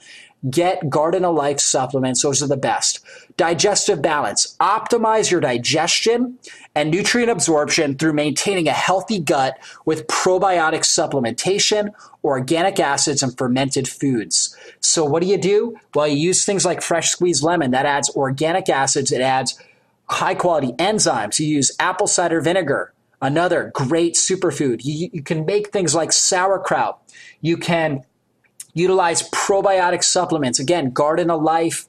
Get 0.50 0.90
Garden 0.90 1.26
of 1.26 1.36
Life 1.36 1.60
supplements. 1.60 2.22
Those 2.22 2.42
are 2.42 2.48
the 2.48 2.56
best. 2.56 3.02
Digestive 3.36 4.02
balance. 4.02 4.56
Optimize 4.62 5.32
your 5.32 5.42
digestion 5.42 6.38
and 6.80 6.92
nutrient 6.92 7.30
absorption 7.30 7.98
through 7.98 8.14
maintaining 8.14 8.68
a 8.68 8.72
healthy 8.72 9.20
gut 9.20 9.60
with 9.84 10.08
probiotic 10.08 10.82
supplementation, 10.82 11.92
organic 12.24 12.80
acids, 12.80 13.22
and 13.22 13.38
fermented 13.38 13.88
foods. 13.88 14.56
So, 14.80 15.04
what 15.04 15.22
do 15.22 15.28
you 15.28 15.38
do? 15.38 15.78
Well, 15.94 16.08
you 16.08 16.16
use 16.16 16.46
things 16.46 16.64
like 16.64 16.82
fresh 16.82 17.10
squeezed 17.10 17.44
lemon 17.44 17.72
that 17.72 17.86
adds 17.86 18.10
organic 18.16 18.70
acids, 18.70 19.12
it 19.12 19.20
adds 19.20 19.60
high 20.10 20.36
quality 20.36 20.72
enzymes. 20.74 21.38
You 21.40 21.48
use 21.48 21.76
apple 21.80 22.08
cider 22.08 22.40
vinegar, 22.40 22.94
another 23.22 23.72
great 23.74 24.16
superfood. 24.16 24.86
You, 24.86 25.10
you 25.12 25.22
can 25.22 25.46
make 25.46 25.74
things 25.74 25.94
like 25.94 26.14
sauerkraut. 26.14 27.02
You 27.42 27.58
can 27.58 28.06
Utilize 28.74 29.28
probiotic 29.32 30.04
supplements. 30.04 30.60
Again, 30.60 30.92
Garden 30.92 31.32
of 31.32 31.42
Life, 31.42 31.88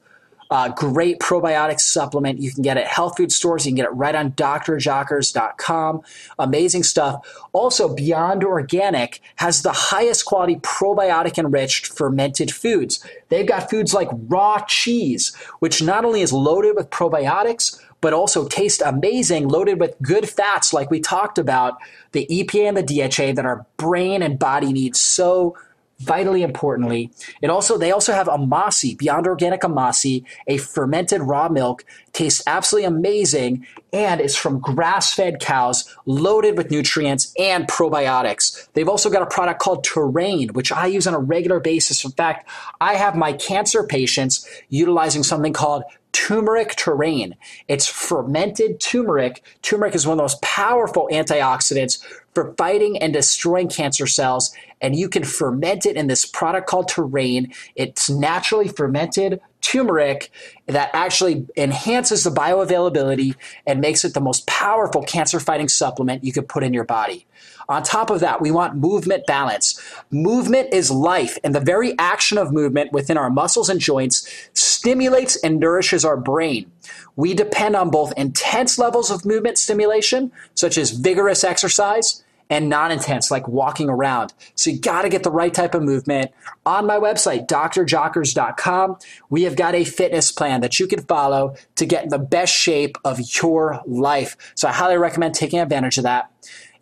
uh, 0.50 0.68
great 0.68 1.20
probiotic 1.20 1.78
supplement. 1.78 2.40
You 2.40 2.52
can 2.52 2.62
get 2.62 2.76
it 2.76 2.80
at 2.80 2.88
health 2.88 3.16
food 3.16 3.30
stores. 3.30 3.64
You 3.64 3.70
can 3.70 3.76
get 3.76 3.86
it 3.86 3.94
right 3.94 4.14
on 4.14 4.32
drjockers.com. 4.32 6.02
Amazing 6.38 6.82
stuff. 6.82 7.26
Also, 7.52 7.94
Beyond 7.94 8.42
Organic 8.42 9.20
has 9.36 9.62
the 9.62 9.72
highest 9.72 10.24
quality 10.24 10.56
probiotic 10.56 11.38
enriched 11.38 11.86
fermented 11.86 12.52
foods. 12.52 13.04
They've 13.28 13.46
got 13.46 13.70
foods 13.70 13.94
like 13.94 14.08
raw 14.12 14.64
cheese, 14.66 15.34
which 15.60 15.82
not 15.82 16.04
only 16.04 16.20
is 16.20 16.32
loaded 16.32 16.74
with 16.74 16.90
probiotics, 16.90 17.80
but 18.00 18.12
also 18.12 18.48
taste 18.48 18.82
amazing, 18.84 19.48
loaded 19.48 19.78
with 19.78 19.94
good 20.02 20.28
fats, 20.28 20.72
like 20.72 20.90
we 20.90 21.00
talked 21.00 21.38
about, 21.38 21.78
the 22.12 22.26
EPA 22.30 22.68
and 22.68 22.76
the 22.76 22.82
DHA 22.82 23.34
that 23.34 23.44
our 23.44 23.66
brain 23.76 24.22
and 24.22 24.38
body 24.38 24.72
need 24.72 24.96
so 24.96 25.56
vitally 26.00 26.42
importantly. 26.42 27.10
It 27.42 27.50
also 27.50 27.78
they 27.78 27.92
also 27.92 28.12
have 28.12 28.26
Amasi, 28.26 28.96
Beyond 28.96 29.26
Organic 29.26 29.60
Amasi, 29.60 30.24
a 30.46 30.56
fermented 30.56 31.22
raw 31.22 31.48
milk, 31.48 31.84
tastes 32.12 32.42
absolutely 32.46 32.86
amazing, 32.86 33.66
and 33.92 34.20
it's 34.20 34.36
from 34.36 34.60
grass-fed 34.60 35.40
cows, 35.40 35.94
loaded 36.06 36.56
with 36.56 36.70
nutrients 36.70 37.32
and 37.38 37.66
probiotics. 37.66 38.68
They've 38.74 38.88
also 38.88 39.10
got 39.10 39.22
a 39.22 39.26
product 39.26 39.60
called 39.60 39.84
Terrain, 39.84 40.50
which 40.50 40.72
I 40.72 40.86
use 40.86 41.06
on 41.06 41.14
a 41.14 41.18
regular 41.18 41.60
basis. 41.60 42.04
In 42.04 42.12
fact, 42.12 42.48
I 42.80 42.94
have 42.94 43.16
my 43.16 43.32
cancer 43.32 43.84
patients 43.84 44.46
utilizing 44.68 45.22
something 45.22 45.52
called 45.52 45.84
turmeric 46.12 46.74
terrain. 46.74 47.36
It's 47.68 47.86
fermented 47.86 48.80
turmeric. 48.80 49.42
Turmeric 49.62 49.94
is 49.94 50.06
one 50.06 50.14
of 50.14 50.18
the 50.18 50.24
most 50.24 50.42
powerful 50.42 51.08
antioxidants 51.12 52.04
for 52.34 52.52
fighting 52.54 52.98
and 52.98 53.12
destroying 53.12 53.68
cancer 53.68 54.06
cells. 54.06 54.52
And 54.80 54.96
you 54.96 55.08
can 55.08 55.24
ferment 55.24 55.86
it 55.86 55.96
in 55.96 56.08
this 56.08 56.24
product 56.24 56.68
called 56.68 56.88
Terrain. 56.88 57.52
It's 57.76 58.10
naturally 58.10 58.68
fermented 58.68 59.40
turmeric 59.60 60.30
that 60.66 60.90
actually 60.92 61.46
enhances 61.56 62.24
the 62.24 62.30
bioavailability 62.30 63.34
and 63.66 63.80
makes 63.80 64.04
it 64.04 64.14
the 64.14 64.20
most 64.20 64.46
powerful 64.46 65.02
cancer 65.02 65.40
fighting 65.40 65.68
supplement 65.68 66.24
you 66.24 66.32
could 66.32 66.48
put 66.48 66.62
in 66.62 66.72
your 66.72 66.84
body. 66.84 67.26
On 67.68 67.84
top 67.84 68.10
of 68.10 68.18
that, 68.20 68.40
we 68.40 68.50
want 68.50 68.74
movement 68.74 69.26
balance. 69.26 69.80
Movement 70.10 70.74
is 70.74 70.90
life, 70.90 71.38
and 71.44 71.54
the 71.54 71.60
very 71.60 71.96
action 71.98 72.36
of 72.36 72.52
movement 72.52 72.92
within 72.92 73.16
our 73.16 73.30
muscles 73.30 73.68
and 73.68 73.78
joints 73.78 74.28
stimulates 74.54 75.36
and 75.36 75.60
nourishes 75.60 76.04
our 76.04 76.16
brain. 76.16 76.70
We 77.14 77.32
depend 77.32 77.76
on 77.76 77.90
both 77.90 78.12
intense 78.16 78.76
levels 78.76 79.08
of 79.10 79.24
movement 79.24 79.56
stimulation, 79.56 80.32
such 80.54 80.76
as 80.78 80.90
vigorous 80.90 81.44
exercise, 81.44 82.24
and 82.50 82.68
non 82.68 82.90
intense, 82.90 83.30
like 83.30 83.48
walking 83.48 83.88
around. 83.88 84.34
So 84.56 84.70
you 84.70 84.80
got 84.80 85.02
to 85.02 85.08
get 85.08 85.22
the 85.22 85.30
right 85.30 85.54
type 85.54 85.74
of 85.74 85.82
movement. 85.82 86.32
On 86.66 86.84
my 86.84 86.96
website, 86.96 87.46
drjockers.com, 87.46 88.98
we 89.30 89.44
have 89.44 89.56
got 89.56 89.74
a 89.74 89.84
fitness 89.84 90.32
plan 90.32 90.60
that 90.60 90.78
you 90.78 90.86
can 90.86 91.02
follow 91.04 91.54
to 91.76 91.86
get 91.86 92.02
in 92.02 92.10
the 92.10 92.18
best 92.18 92.52
shape 92.52 92.98
of 93.04 93.20
your 93.40 93.80
life. 93.86 94.36
So 94.56 94.68
I 94.68 94.72
highly 94.72 94.98
recommend 94.98 95.34
taking 95.34 95.60
advantage 95.60 95.96
of 95.96 96.04
that. 96.04 96.30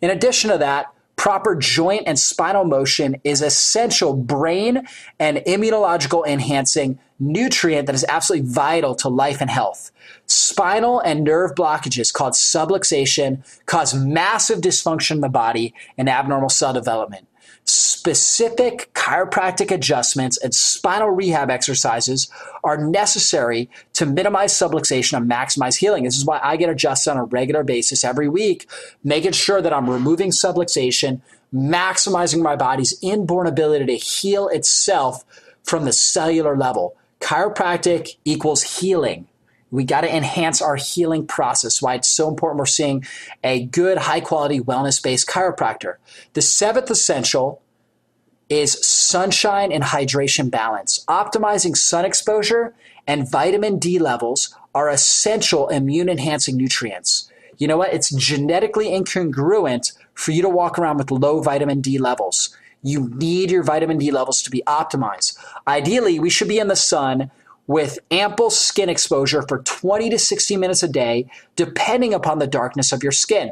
In 0.01 0.09
addition 0.09 0.49
to 0.49 0.57
that, 0.57 0.87
proper 1.15 1.53
joint 1.53 2.03
and 2.07 2.17
spinal 2.17 2.63
motion 2.63 3.17
is 3.23 3.41
essential 3.41 4.13
brain 4.15 4.87
and 5.19 5.37
immunological 5.39 6.25
enhancing 6.25 6.97
nutrient 7.19 7.85
that 7.85 7.95
is 7.95 8.05
absolutely 8.07 8.49
vital 8.49 8.95
to 8.95 9.09
life 9.09 9.41
and 9.41 9.49
health. 9.49 9.91
Spinal 10.25 10.99
and 10.99 11.23
nerve 11.23 11.55
blockages 11.55 12.13
called 12.13 12.33
subluxation 12.33 13.43
cause 13.65 13.93
massive 13.93 14.59
dysfunction 14.59 15.11
in 15.11 15.21
the 15.21 15.29
body 15.29 15.73
and 15.97 16.09
abnormal 16.09 16.49
cell 16.49 16.73
development 16.73 17.27
specific 17.69 18.89
chiropractic 18.93 19.71
adjustments 19.71 20.37
and 20.37 20.55
spinal 20.55 21.09
rehab 21.09 21.49
exercises 21.49 22.29
are 22.63 22.77
necessary 22.77 23.69
to 23.93 24.05
minimize 24.05 24.53
subluxation 24.53 25.17
and 25.17 25.29
maximize 25.29 25.77
healing. 25.77 26.03
This 26.03 26.17
is 26.17 26.25
why 26.25 26.39
I 26.41 26.55
get 26.55 26.69
adjusted 26.69 27.11
on 27.11 27.17
a 27.17 27.25
regular 27.25 27.63
basis 27.63 28.03
every 28.03 28.27
week, 28.27 28.67
making 29.03 29.33
sure 29.33 29.61
that 29.61 29.73
I'm 29.73 29.89
removing 29.89 30.31
subluxation, 30.31 31.21
maximizing 31.53 32.41
my 32.41 32.55
body's 32.55 32.97
inborn 33.01 33.47
ability 33.47 33.85
to 33.85 33.95
heal 33.95 34.47
itself 34.47 35.23
from 35.63 35.85
the 35.85 35.93
cellular 35.93 36.57
level. 36.57 36.95
Chiropractic 37.19 38.17
equals 38.25 38.79
healing. 38.79 39.27
We 39.71 39.83
got 39.83 40.01
to 40.01 40.15
enhance 40.15 40.61
our 40.61 40.75
healing 40.75 41.27
process. 41.27 41.81
Why 41.81 41.95
it's 41.95 42.09
so 42.09 42.27
important 42.27 42.59
we're 42.59 42.65
seeing 42.65 43.05
a 43.43 43.65
good, 43.65 43.99
high 43.99 44.19
quality, 44.21 44.59
wellness 44.59 45.01
based 45.01 45.27
chiropractor. 45.27 45.95
The 46.33 46.41
seventh 46.41 46.89
essential 46.89 47.61
is 48.49 48.85
sunshine 48.85 49.71
and 49.71 49.83
hydration 49.83 50.49
balance. 50.49 51.05
Optimizing 51.07 51.77
sun 51.77 52.03
exposure 52.03 52.73
and 53.05 53.29
vitamin 53.29 53.77
D 53.77 53.99
levels 53.99 54.55
are 54.73 54.89
essential 54.89 55.67
immune 55.69 56.09
enhancing 56.09 56.57
nutrients. 56.57 57.29
You 57.57 57.67
know 57.67 57.77
what? 57.77 57.93
It's 57.93 58.09
genetically 58.09 58.87
incongruent 58.87 59.91
for 60.13 60.31
you 60.31 60.41
to 60.41 60.49
walk 60.49 60.79
around 60.79 60.97
with 60.97 61.11
low 61.11 61.41
vitamin 61.41 61.81
D 61.81 61.99
levels. 61.99 62.55
You 62.81 63.09
need 63.15 63.51
your 63.51 63.63
vitamin 63.63 63.97
D 63.97 64.11
levels 64.11 64.41
to 64.43 64.49
be 64.49 64.63
optimized. 64.67 65.37
Ideally, 65.67 66.19
we 66.19 66.29
should 66.29 66.47
be 66.47 66.59
in 66.59 66.67
the 66.67 66.75
sun 66.75 67.31
with 67.69 67.99
ample 68.09 68.49
skin 68.49 68.89
exposure 68.89 69.43
for 69.47 69.59
20 69.59 70.09
to 70.09 70.17
60 70.17 70.57
minutes 70.57 70.81
a 70.81 70.87
day, 70.87 71.29
depending 71.55 72.15
upon 72.15 72.39
the 72.39 72.47
darkness 72.47 72.91
of 72.91 73.03
your 73.03 73.11
skin. 73.11 73.51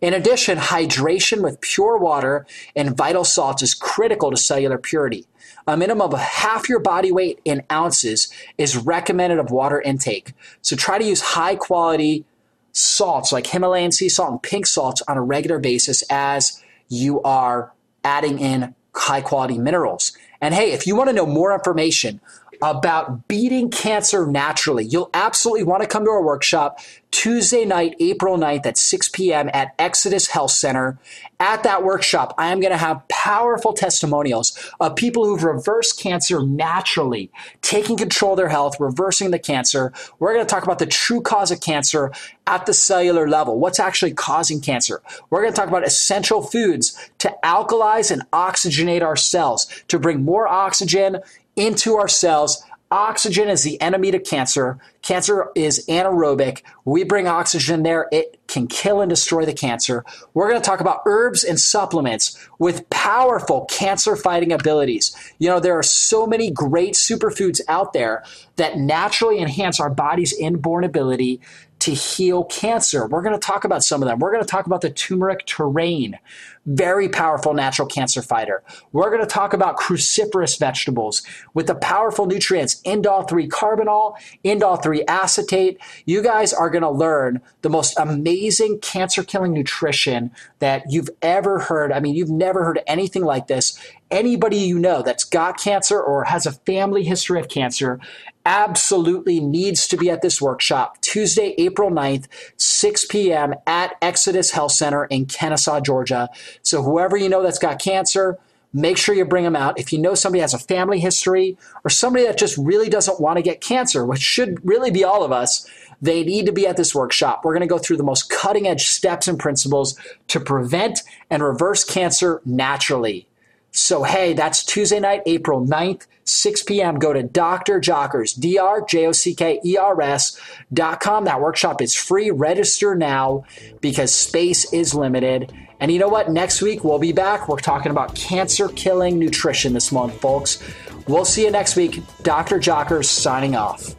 In 0.00 0.14
addition, 0.14 0.56
hydration 0.56 1.42
with 1.42 1.60
pure 1.60 1.98
water 1.98 2.46
and 2.76 2.96
vital 2.96 3.24
salts 3.24 3.62
is 3.62 3.74
critical 3.74 4.30
to 4.30 4.36
cellular 4.36 4.78
purity. 4.78 5.26
A 5.66 5.76
minimum 5.76 6.12
of 6.12 6.20
half 6.20 6.68
your 6.68 6.78
body 6.78 7.10
weight 7.10 7.40
in 7.44 7.64
ounces 7.72 8.32
is 8.56 8.76
recommended 8.76 9.40
of 9.40 9.50
water 9.50 9.80
intake. 9.80 10.32
So 10.62 10.76
try 10.76 10.98
to 10.98 11.04
use 11.04 11.20
high 11.20 11.56
quality 11.56 12.24
salts 12.70 13.32
like 13.32 13.48
Himalayan 13.48 13.90
sea 13.90 14.08
salt 14.08 14.30
and 14.30 14.42
pink 14.42 14.66
salts 14.66 15.02
on 15.08 15.16
a 15.16 15.22
regular 15.22 15.58
basis 15.58 16.04
as 16.08 16.62
you 16.88 17.20
are 17.22 17.72
adding 18.06 18.38
in 18.38 18.72
high 18.94 19.20
quality 19.20 19.58
minerals. 19.58 20.16
And 20.40 20.54
hey, 20.54 20.72
if 20.72 20.86
you 20.86 20.94
want 20.94 21.08
to 21.08 21.12
know 21.12 21.26
more 21.26 21.52
information 21.52 22.20
about 22.62 23.28
beating 23.28 23.70
cancer 23.70 24.26
naturally. 24.26 24.84
You'll 24.84 25.10
absolutely 25.14 25.64
want 25.64 25.82
to 25.82 25.88
come 25.88 26.04
to 26.04 26.10
our 26.10 26.22
workshop 26.22 26.80
Tuesday 27.10 27.64
night, 27.64 27.96
April 27.98 28.36
9th 28.36 28.66
at 28.66 28.76
6 28.76 29.08
p.m. 29.08 29.48
at 29.54 29.74
Exodus 29.78 30.26
Health 30.28 30.50
Center. 30.50 30.98
At 31.40 31.62
that 31.62 31.82
workshop, 31.82 32.34
I 32.36 32.52
am 32.52 32.60
going 32.60 32.72
to 32.72 32.78
have 32.78 33.06
powerful 33.08 33.72
testimonials 33.72 34.58
of 34.80 34.96
people 34.96 35.24
who've 35.24 35.42
reversed 35.42 35.98
cancer 35.98 36.42
naturally, 36.42 37.30
taking 37.62 37.96
control 37.96 38.32
of 38.32 38.38
their 38.38 38.48
health, 38.48 38.78
reversing 38.80 39.30
the 39.30 39.38
cancer. 39.38 39.92
We're 40.18 40.34
going 40.34 40.44
to 40.44 40.50
talk 40.50 40.64
about 40.64 40.78
the 40.78 40.86
true 40.86 41.20
cause 41.20 41.50
of 41.50 41.60
cancer 41.60 42.12
at 42.46 42.66
the 42.66 42.74
cellular 42.74 43.28
level. 43.28 43.58
What's 43.58 43.80
actually 43.80 44.12
causing 44.12 44.60
cancer? 44.60 45.02
We're 45.30 45.42
going 45.42 45.52
to 45.52 45.58
talk 45.58 45.68
about 45.68 45.86
essential 45.86 46.42
foods 46.42 47.10
to 47.18 47.34
alkalize 47.44 48.10
and 48.10 48.30
oxygenate 48.32 49.02
our 49.02 49.16
cells, 49.16 49.66
to 49.88 49.98
bring 49.98 50.22
more 50.22 50.46
oxygen 50.46 51.20
into 51.56 51.96
our 51.96 52.08
cells, 52.08 52.62
Oxygen 52.90 53.48
is 53.48 53.64
the 53.64 53.80
enemy 53.80 54.12
to 54.12 54.20
cancer. 54.20 54.78
Cancer 55.02 55.50
is 55.56 55.84
anaerobic. 55.88 56.62
We 56.84 57.02
bring 57.02 57.26
oxygen 57.26 57.82
there, 57.82 58.08
it 58.12 58.38
can 58.46 58.68
kill 58.68 59.00
and 59.00 59.10
destroy 59.10 59.44
the 59.44 59.52
cancer. 59.52 60.04
We're 60.34 60.48
going 60.48 60.60
to 60.60 60.64
talk 60.64 60.80
about 60.80 61.02
herbs 61.04 61.42
and 61.42 61.58
supplements 61.58 62.38
with 62.60 62.88
powerful 62.88 63.64
cancer 63.64 64.14
fighting 64.14 64.52
abilities. 64.52 65.16
You 65.38 65.48
know, 65.48 65.58
there 65.58 65.76
are 65.76 65.82
so 65.82 66.28
many 66.28 66.52
great 66.52 66.94
superfoods 66.94 67.60
out 67.66 67.92
there 67.92 68.22
that 68.54 68.78
naturally 68.78 69.40
enhance 69.40 69.80
our 69.80 69.90
body's 69.90 70.32
inborn 70.32 70.84
ability 70.84 71.40
to 71.80 71.90
heal 71.92 72.44
cancer. 72.44 73.06
We're 73.06 73.22
going 73.22 73.38
to 73.38 73.44
talk 73.44 73.64
about 73.64 73.82
some 73.82 74.00
of 74.00 74.08
them. 74.08 74.20
We're 74.20 74.32
going 74.32 74.44
to 74.44 74.48
talk 74.48 74.66
about 74.66 74.80
the 74.80 74.90
turmeric 74.90 75.44
terrain, 75.44 76.18
very 76.66 77.08
powerful 77.08 77.54
natural 77.54 77.88
cancer 77.88 78.20
fighter. 78.20 78.62
We're 78.92 79.10
going 79.10 79.22
to 79.22 79.26
talk 79.26 79.52
about 79.52 79.78
cruciferous 79.78 80.58
vegetables 80.58 81.22
with 81.54 81.68
the 81.68 81.74
powerful 81.74 82.26
nutrients 82.26 82.82
indole 82.82 83.28
3 83.28 83.48
carbinol, 83.48 84.16
indole 84.44 84.82
3 84.82 85.04
acetate. 85.06 85.78
You 86.04 86.22
guys 86.22 86.52
are 86.52 86.68
going 86.68 86.82
to 86.82 86.90
learn 86.90 87.40
the 87.62 87.70
most 87.70 87.98
amazing 87.98 88.80
cancer 88.80 89.22
killing 89.22 89.52
nutrition 89.52 90.32
that 90.58 90.84
you've 90.88 91.10
ever 91.22 91.58
heard. 91.58 91.92
I 91.92 92.00
mean, 92.00 92.14
you've 92.14 92.30
never 92.30 92.64
heard 92.64 92.80
anything 92.86 93.24
like 93.24 93.46
this. 93.46 93.78
Anybody 94.10 94.56
you 94.56 94.78
know 94.78 95.02
that's 95.02 95.24
got 95.24 95.58
cancer 95.58 96.00
or 96.00 96.24
has 96.24 96.46
a 96.46 96.52
family 96.52 97.04
history 97.04 97.40
of 97.40 97.48
cancer 97.48 98.00
absolutely 98.46 99.40
needs 99.40 99.88
to 99.88 99.96
be 99.96 100.08
at 100.08 100.22
this 100.22 100.40
workshop 100.40 101.00
Tuesday, 101.00 101.54
April 101.58 101.90
9th, 101.90 102.26
6 102.56 103.04
p.m. 103.06 103.54
at 103.66 103.96
Exodus 104.00 104.52
Health 104.52 104.72
Center 104.72 105.04
in 105.06 105.26
Kennesaw, 105.26 105.80
Georgia. 105.80 106.30
So, 106.62 106.82
whoever 106.82 107.16
you 107.16 107.28
know 107.28 107.42
that's 107.42 107.58
got 107.58 107.80
cancer, 107.80 108.38
make 108.72 108.98
sure 108.98 109.14
you 109.14 109.24
bring 109.24 109.44
them 109.44 109.56
out. 109.56 109.78
If 109.80 109.92
you 109.92 109.98
know 109.98 110.14
somebody 110.14 110.40
has 110.40 110.54
a 110.54 110.58
family 110.58 111.00
history 111.00 111.58
or 111.84 111.90
somebody 111.90 112.24
that 112.26 112.38
just 112.38 112.56
really 112.56 112.88
doesn't 112.88 113.20
want 113.20 113.36
to 113.36 113.42
get 113.42 113.60
cancer, 113.60 114.04
which 114.06 114.20
should 114.20 114.64
really 114.64 114.90
be 114.90 115.02
all 115.02 115.24
of 115.24 115.32
us, 115.32 115.68
they 116.02 116.24
need 116.24 116.46
to 116.46 116.52
be 116.52 116.66
at 116.66 116.76
this 116.76 116.94
workshop. 116.94 117.44
We're 117.44 117.54
going 117.54 117.60
to 117.60 117.66
go 117.66 117.78
through 117.78 117.96
the 117.96 118.02
most 118.02 118.28
cutting 118.30 118.66
edge 118.66 118.88
steps 118.88 119.28
and 119.28 119.38
principles 119.38 119.98
to 120.28 120.40
prevent 120.40 121.00
and 121.30 121.42
reverse 121.42 121.84
cancer 121.84 122.40
naturally. 122.44 123.26
So, 123.72 124.04
hey, 124.04 124.32
that's 124.32 124.64
Tuesday 124.64 125.00
night, 125.00 125.22
April 125.26 125.66
9th, 125.66 126.06
6 126.24 126.62
p.m. 126.62 126.98
Go 126.98 127.12
to 127.12 127.22
Dr. 127.22 127.78
Jockers, 127.78 128.38
D-R-J-O-C-K-E-R-S 128.38 130.40
dot 130.72 131.00
com. 131.00 131.26
That 131.26 131.42
workshop 131.42 131.82
is 131.82 131.94
free. 131.94 132.30
Register 132.30 132.94
now 132.94 133.44
because 133.80 134.14
space 134.14 134.72
is 134.72 134.94
limited. 134.94 135.52
And 135.78 135.92
you 135.92 135.98
know 135.98 136.08
what? 136.08 136.30
Next 136.30 136.62
week, 136.62 136.84
we'll 136.84 136.98
be 136.98 137.12
back. 137.12 137.48
We're 137.48 137.58
talking 137.58 137.92
about 137.92 138.14
cancer 138.14 138.68
killing 138.68 139.18
nutrition 139.18 139.74
this 139.74 139.92
month, 139.92 140.18
folks. 140.20 140.62
We'll 141.06 141.26
see 141.26 141.44
you 141.44 141.50
next 141.50 141.76
week. 141.76 142.00
Dr. 142.22 142.58
Jockers 142.58 143.04
signing 143.04 143.56
off. 143.56 143.94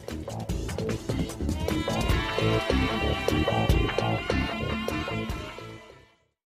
Thank 2.38 2.92
you. 2.92 2.97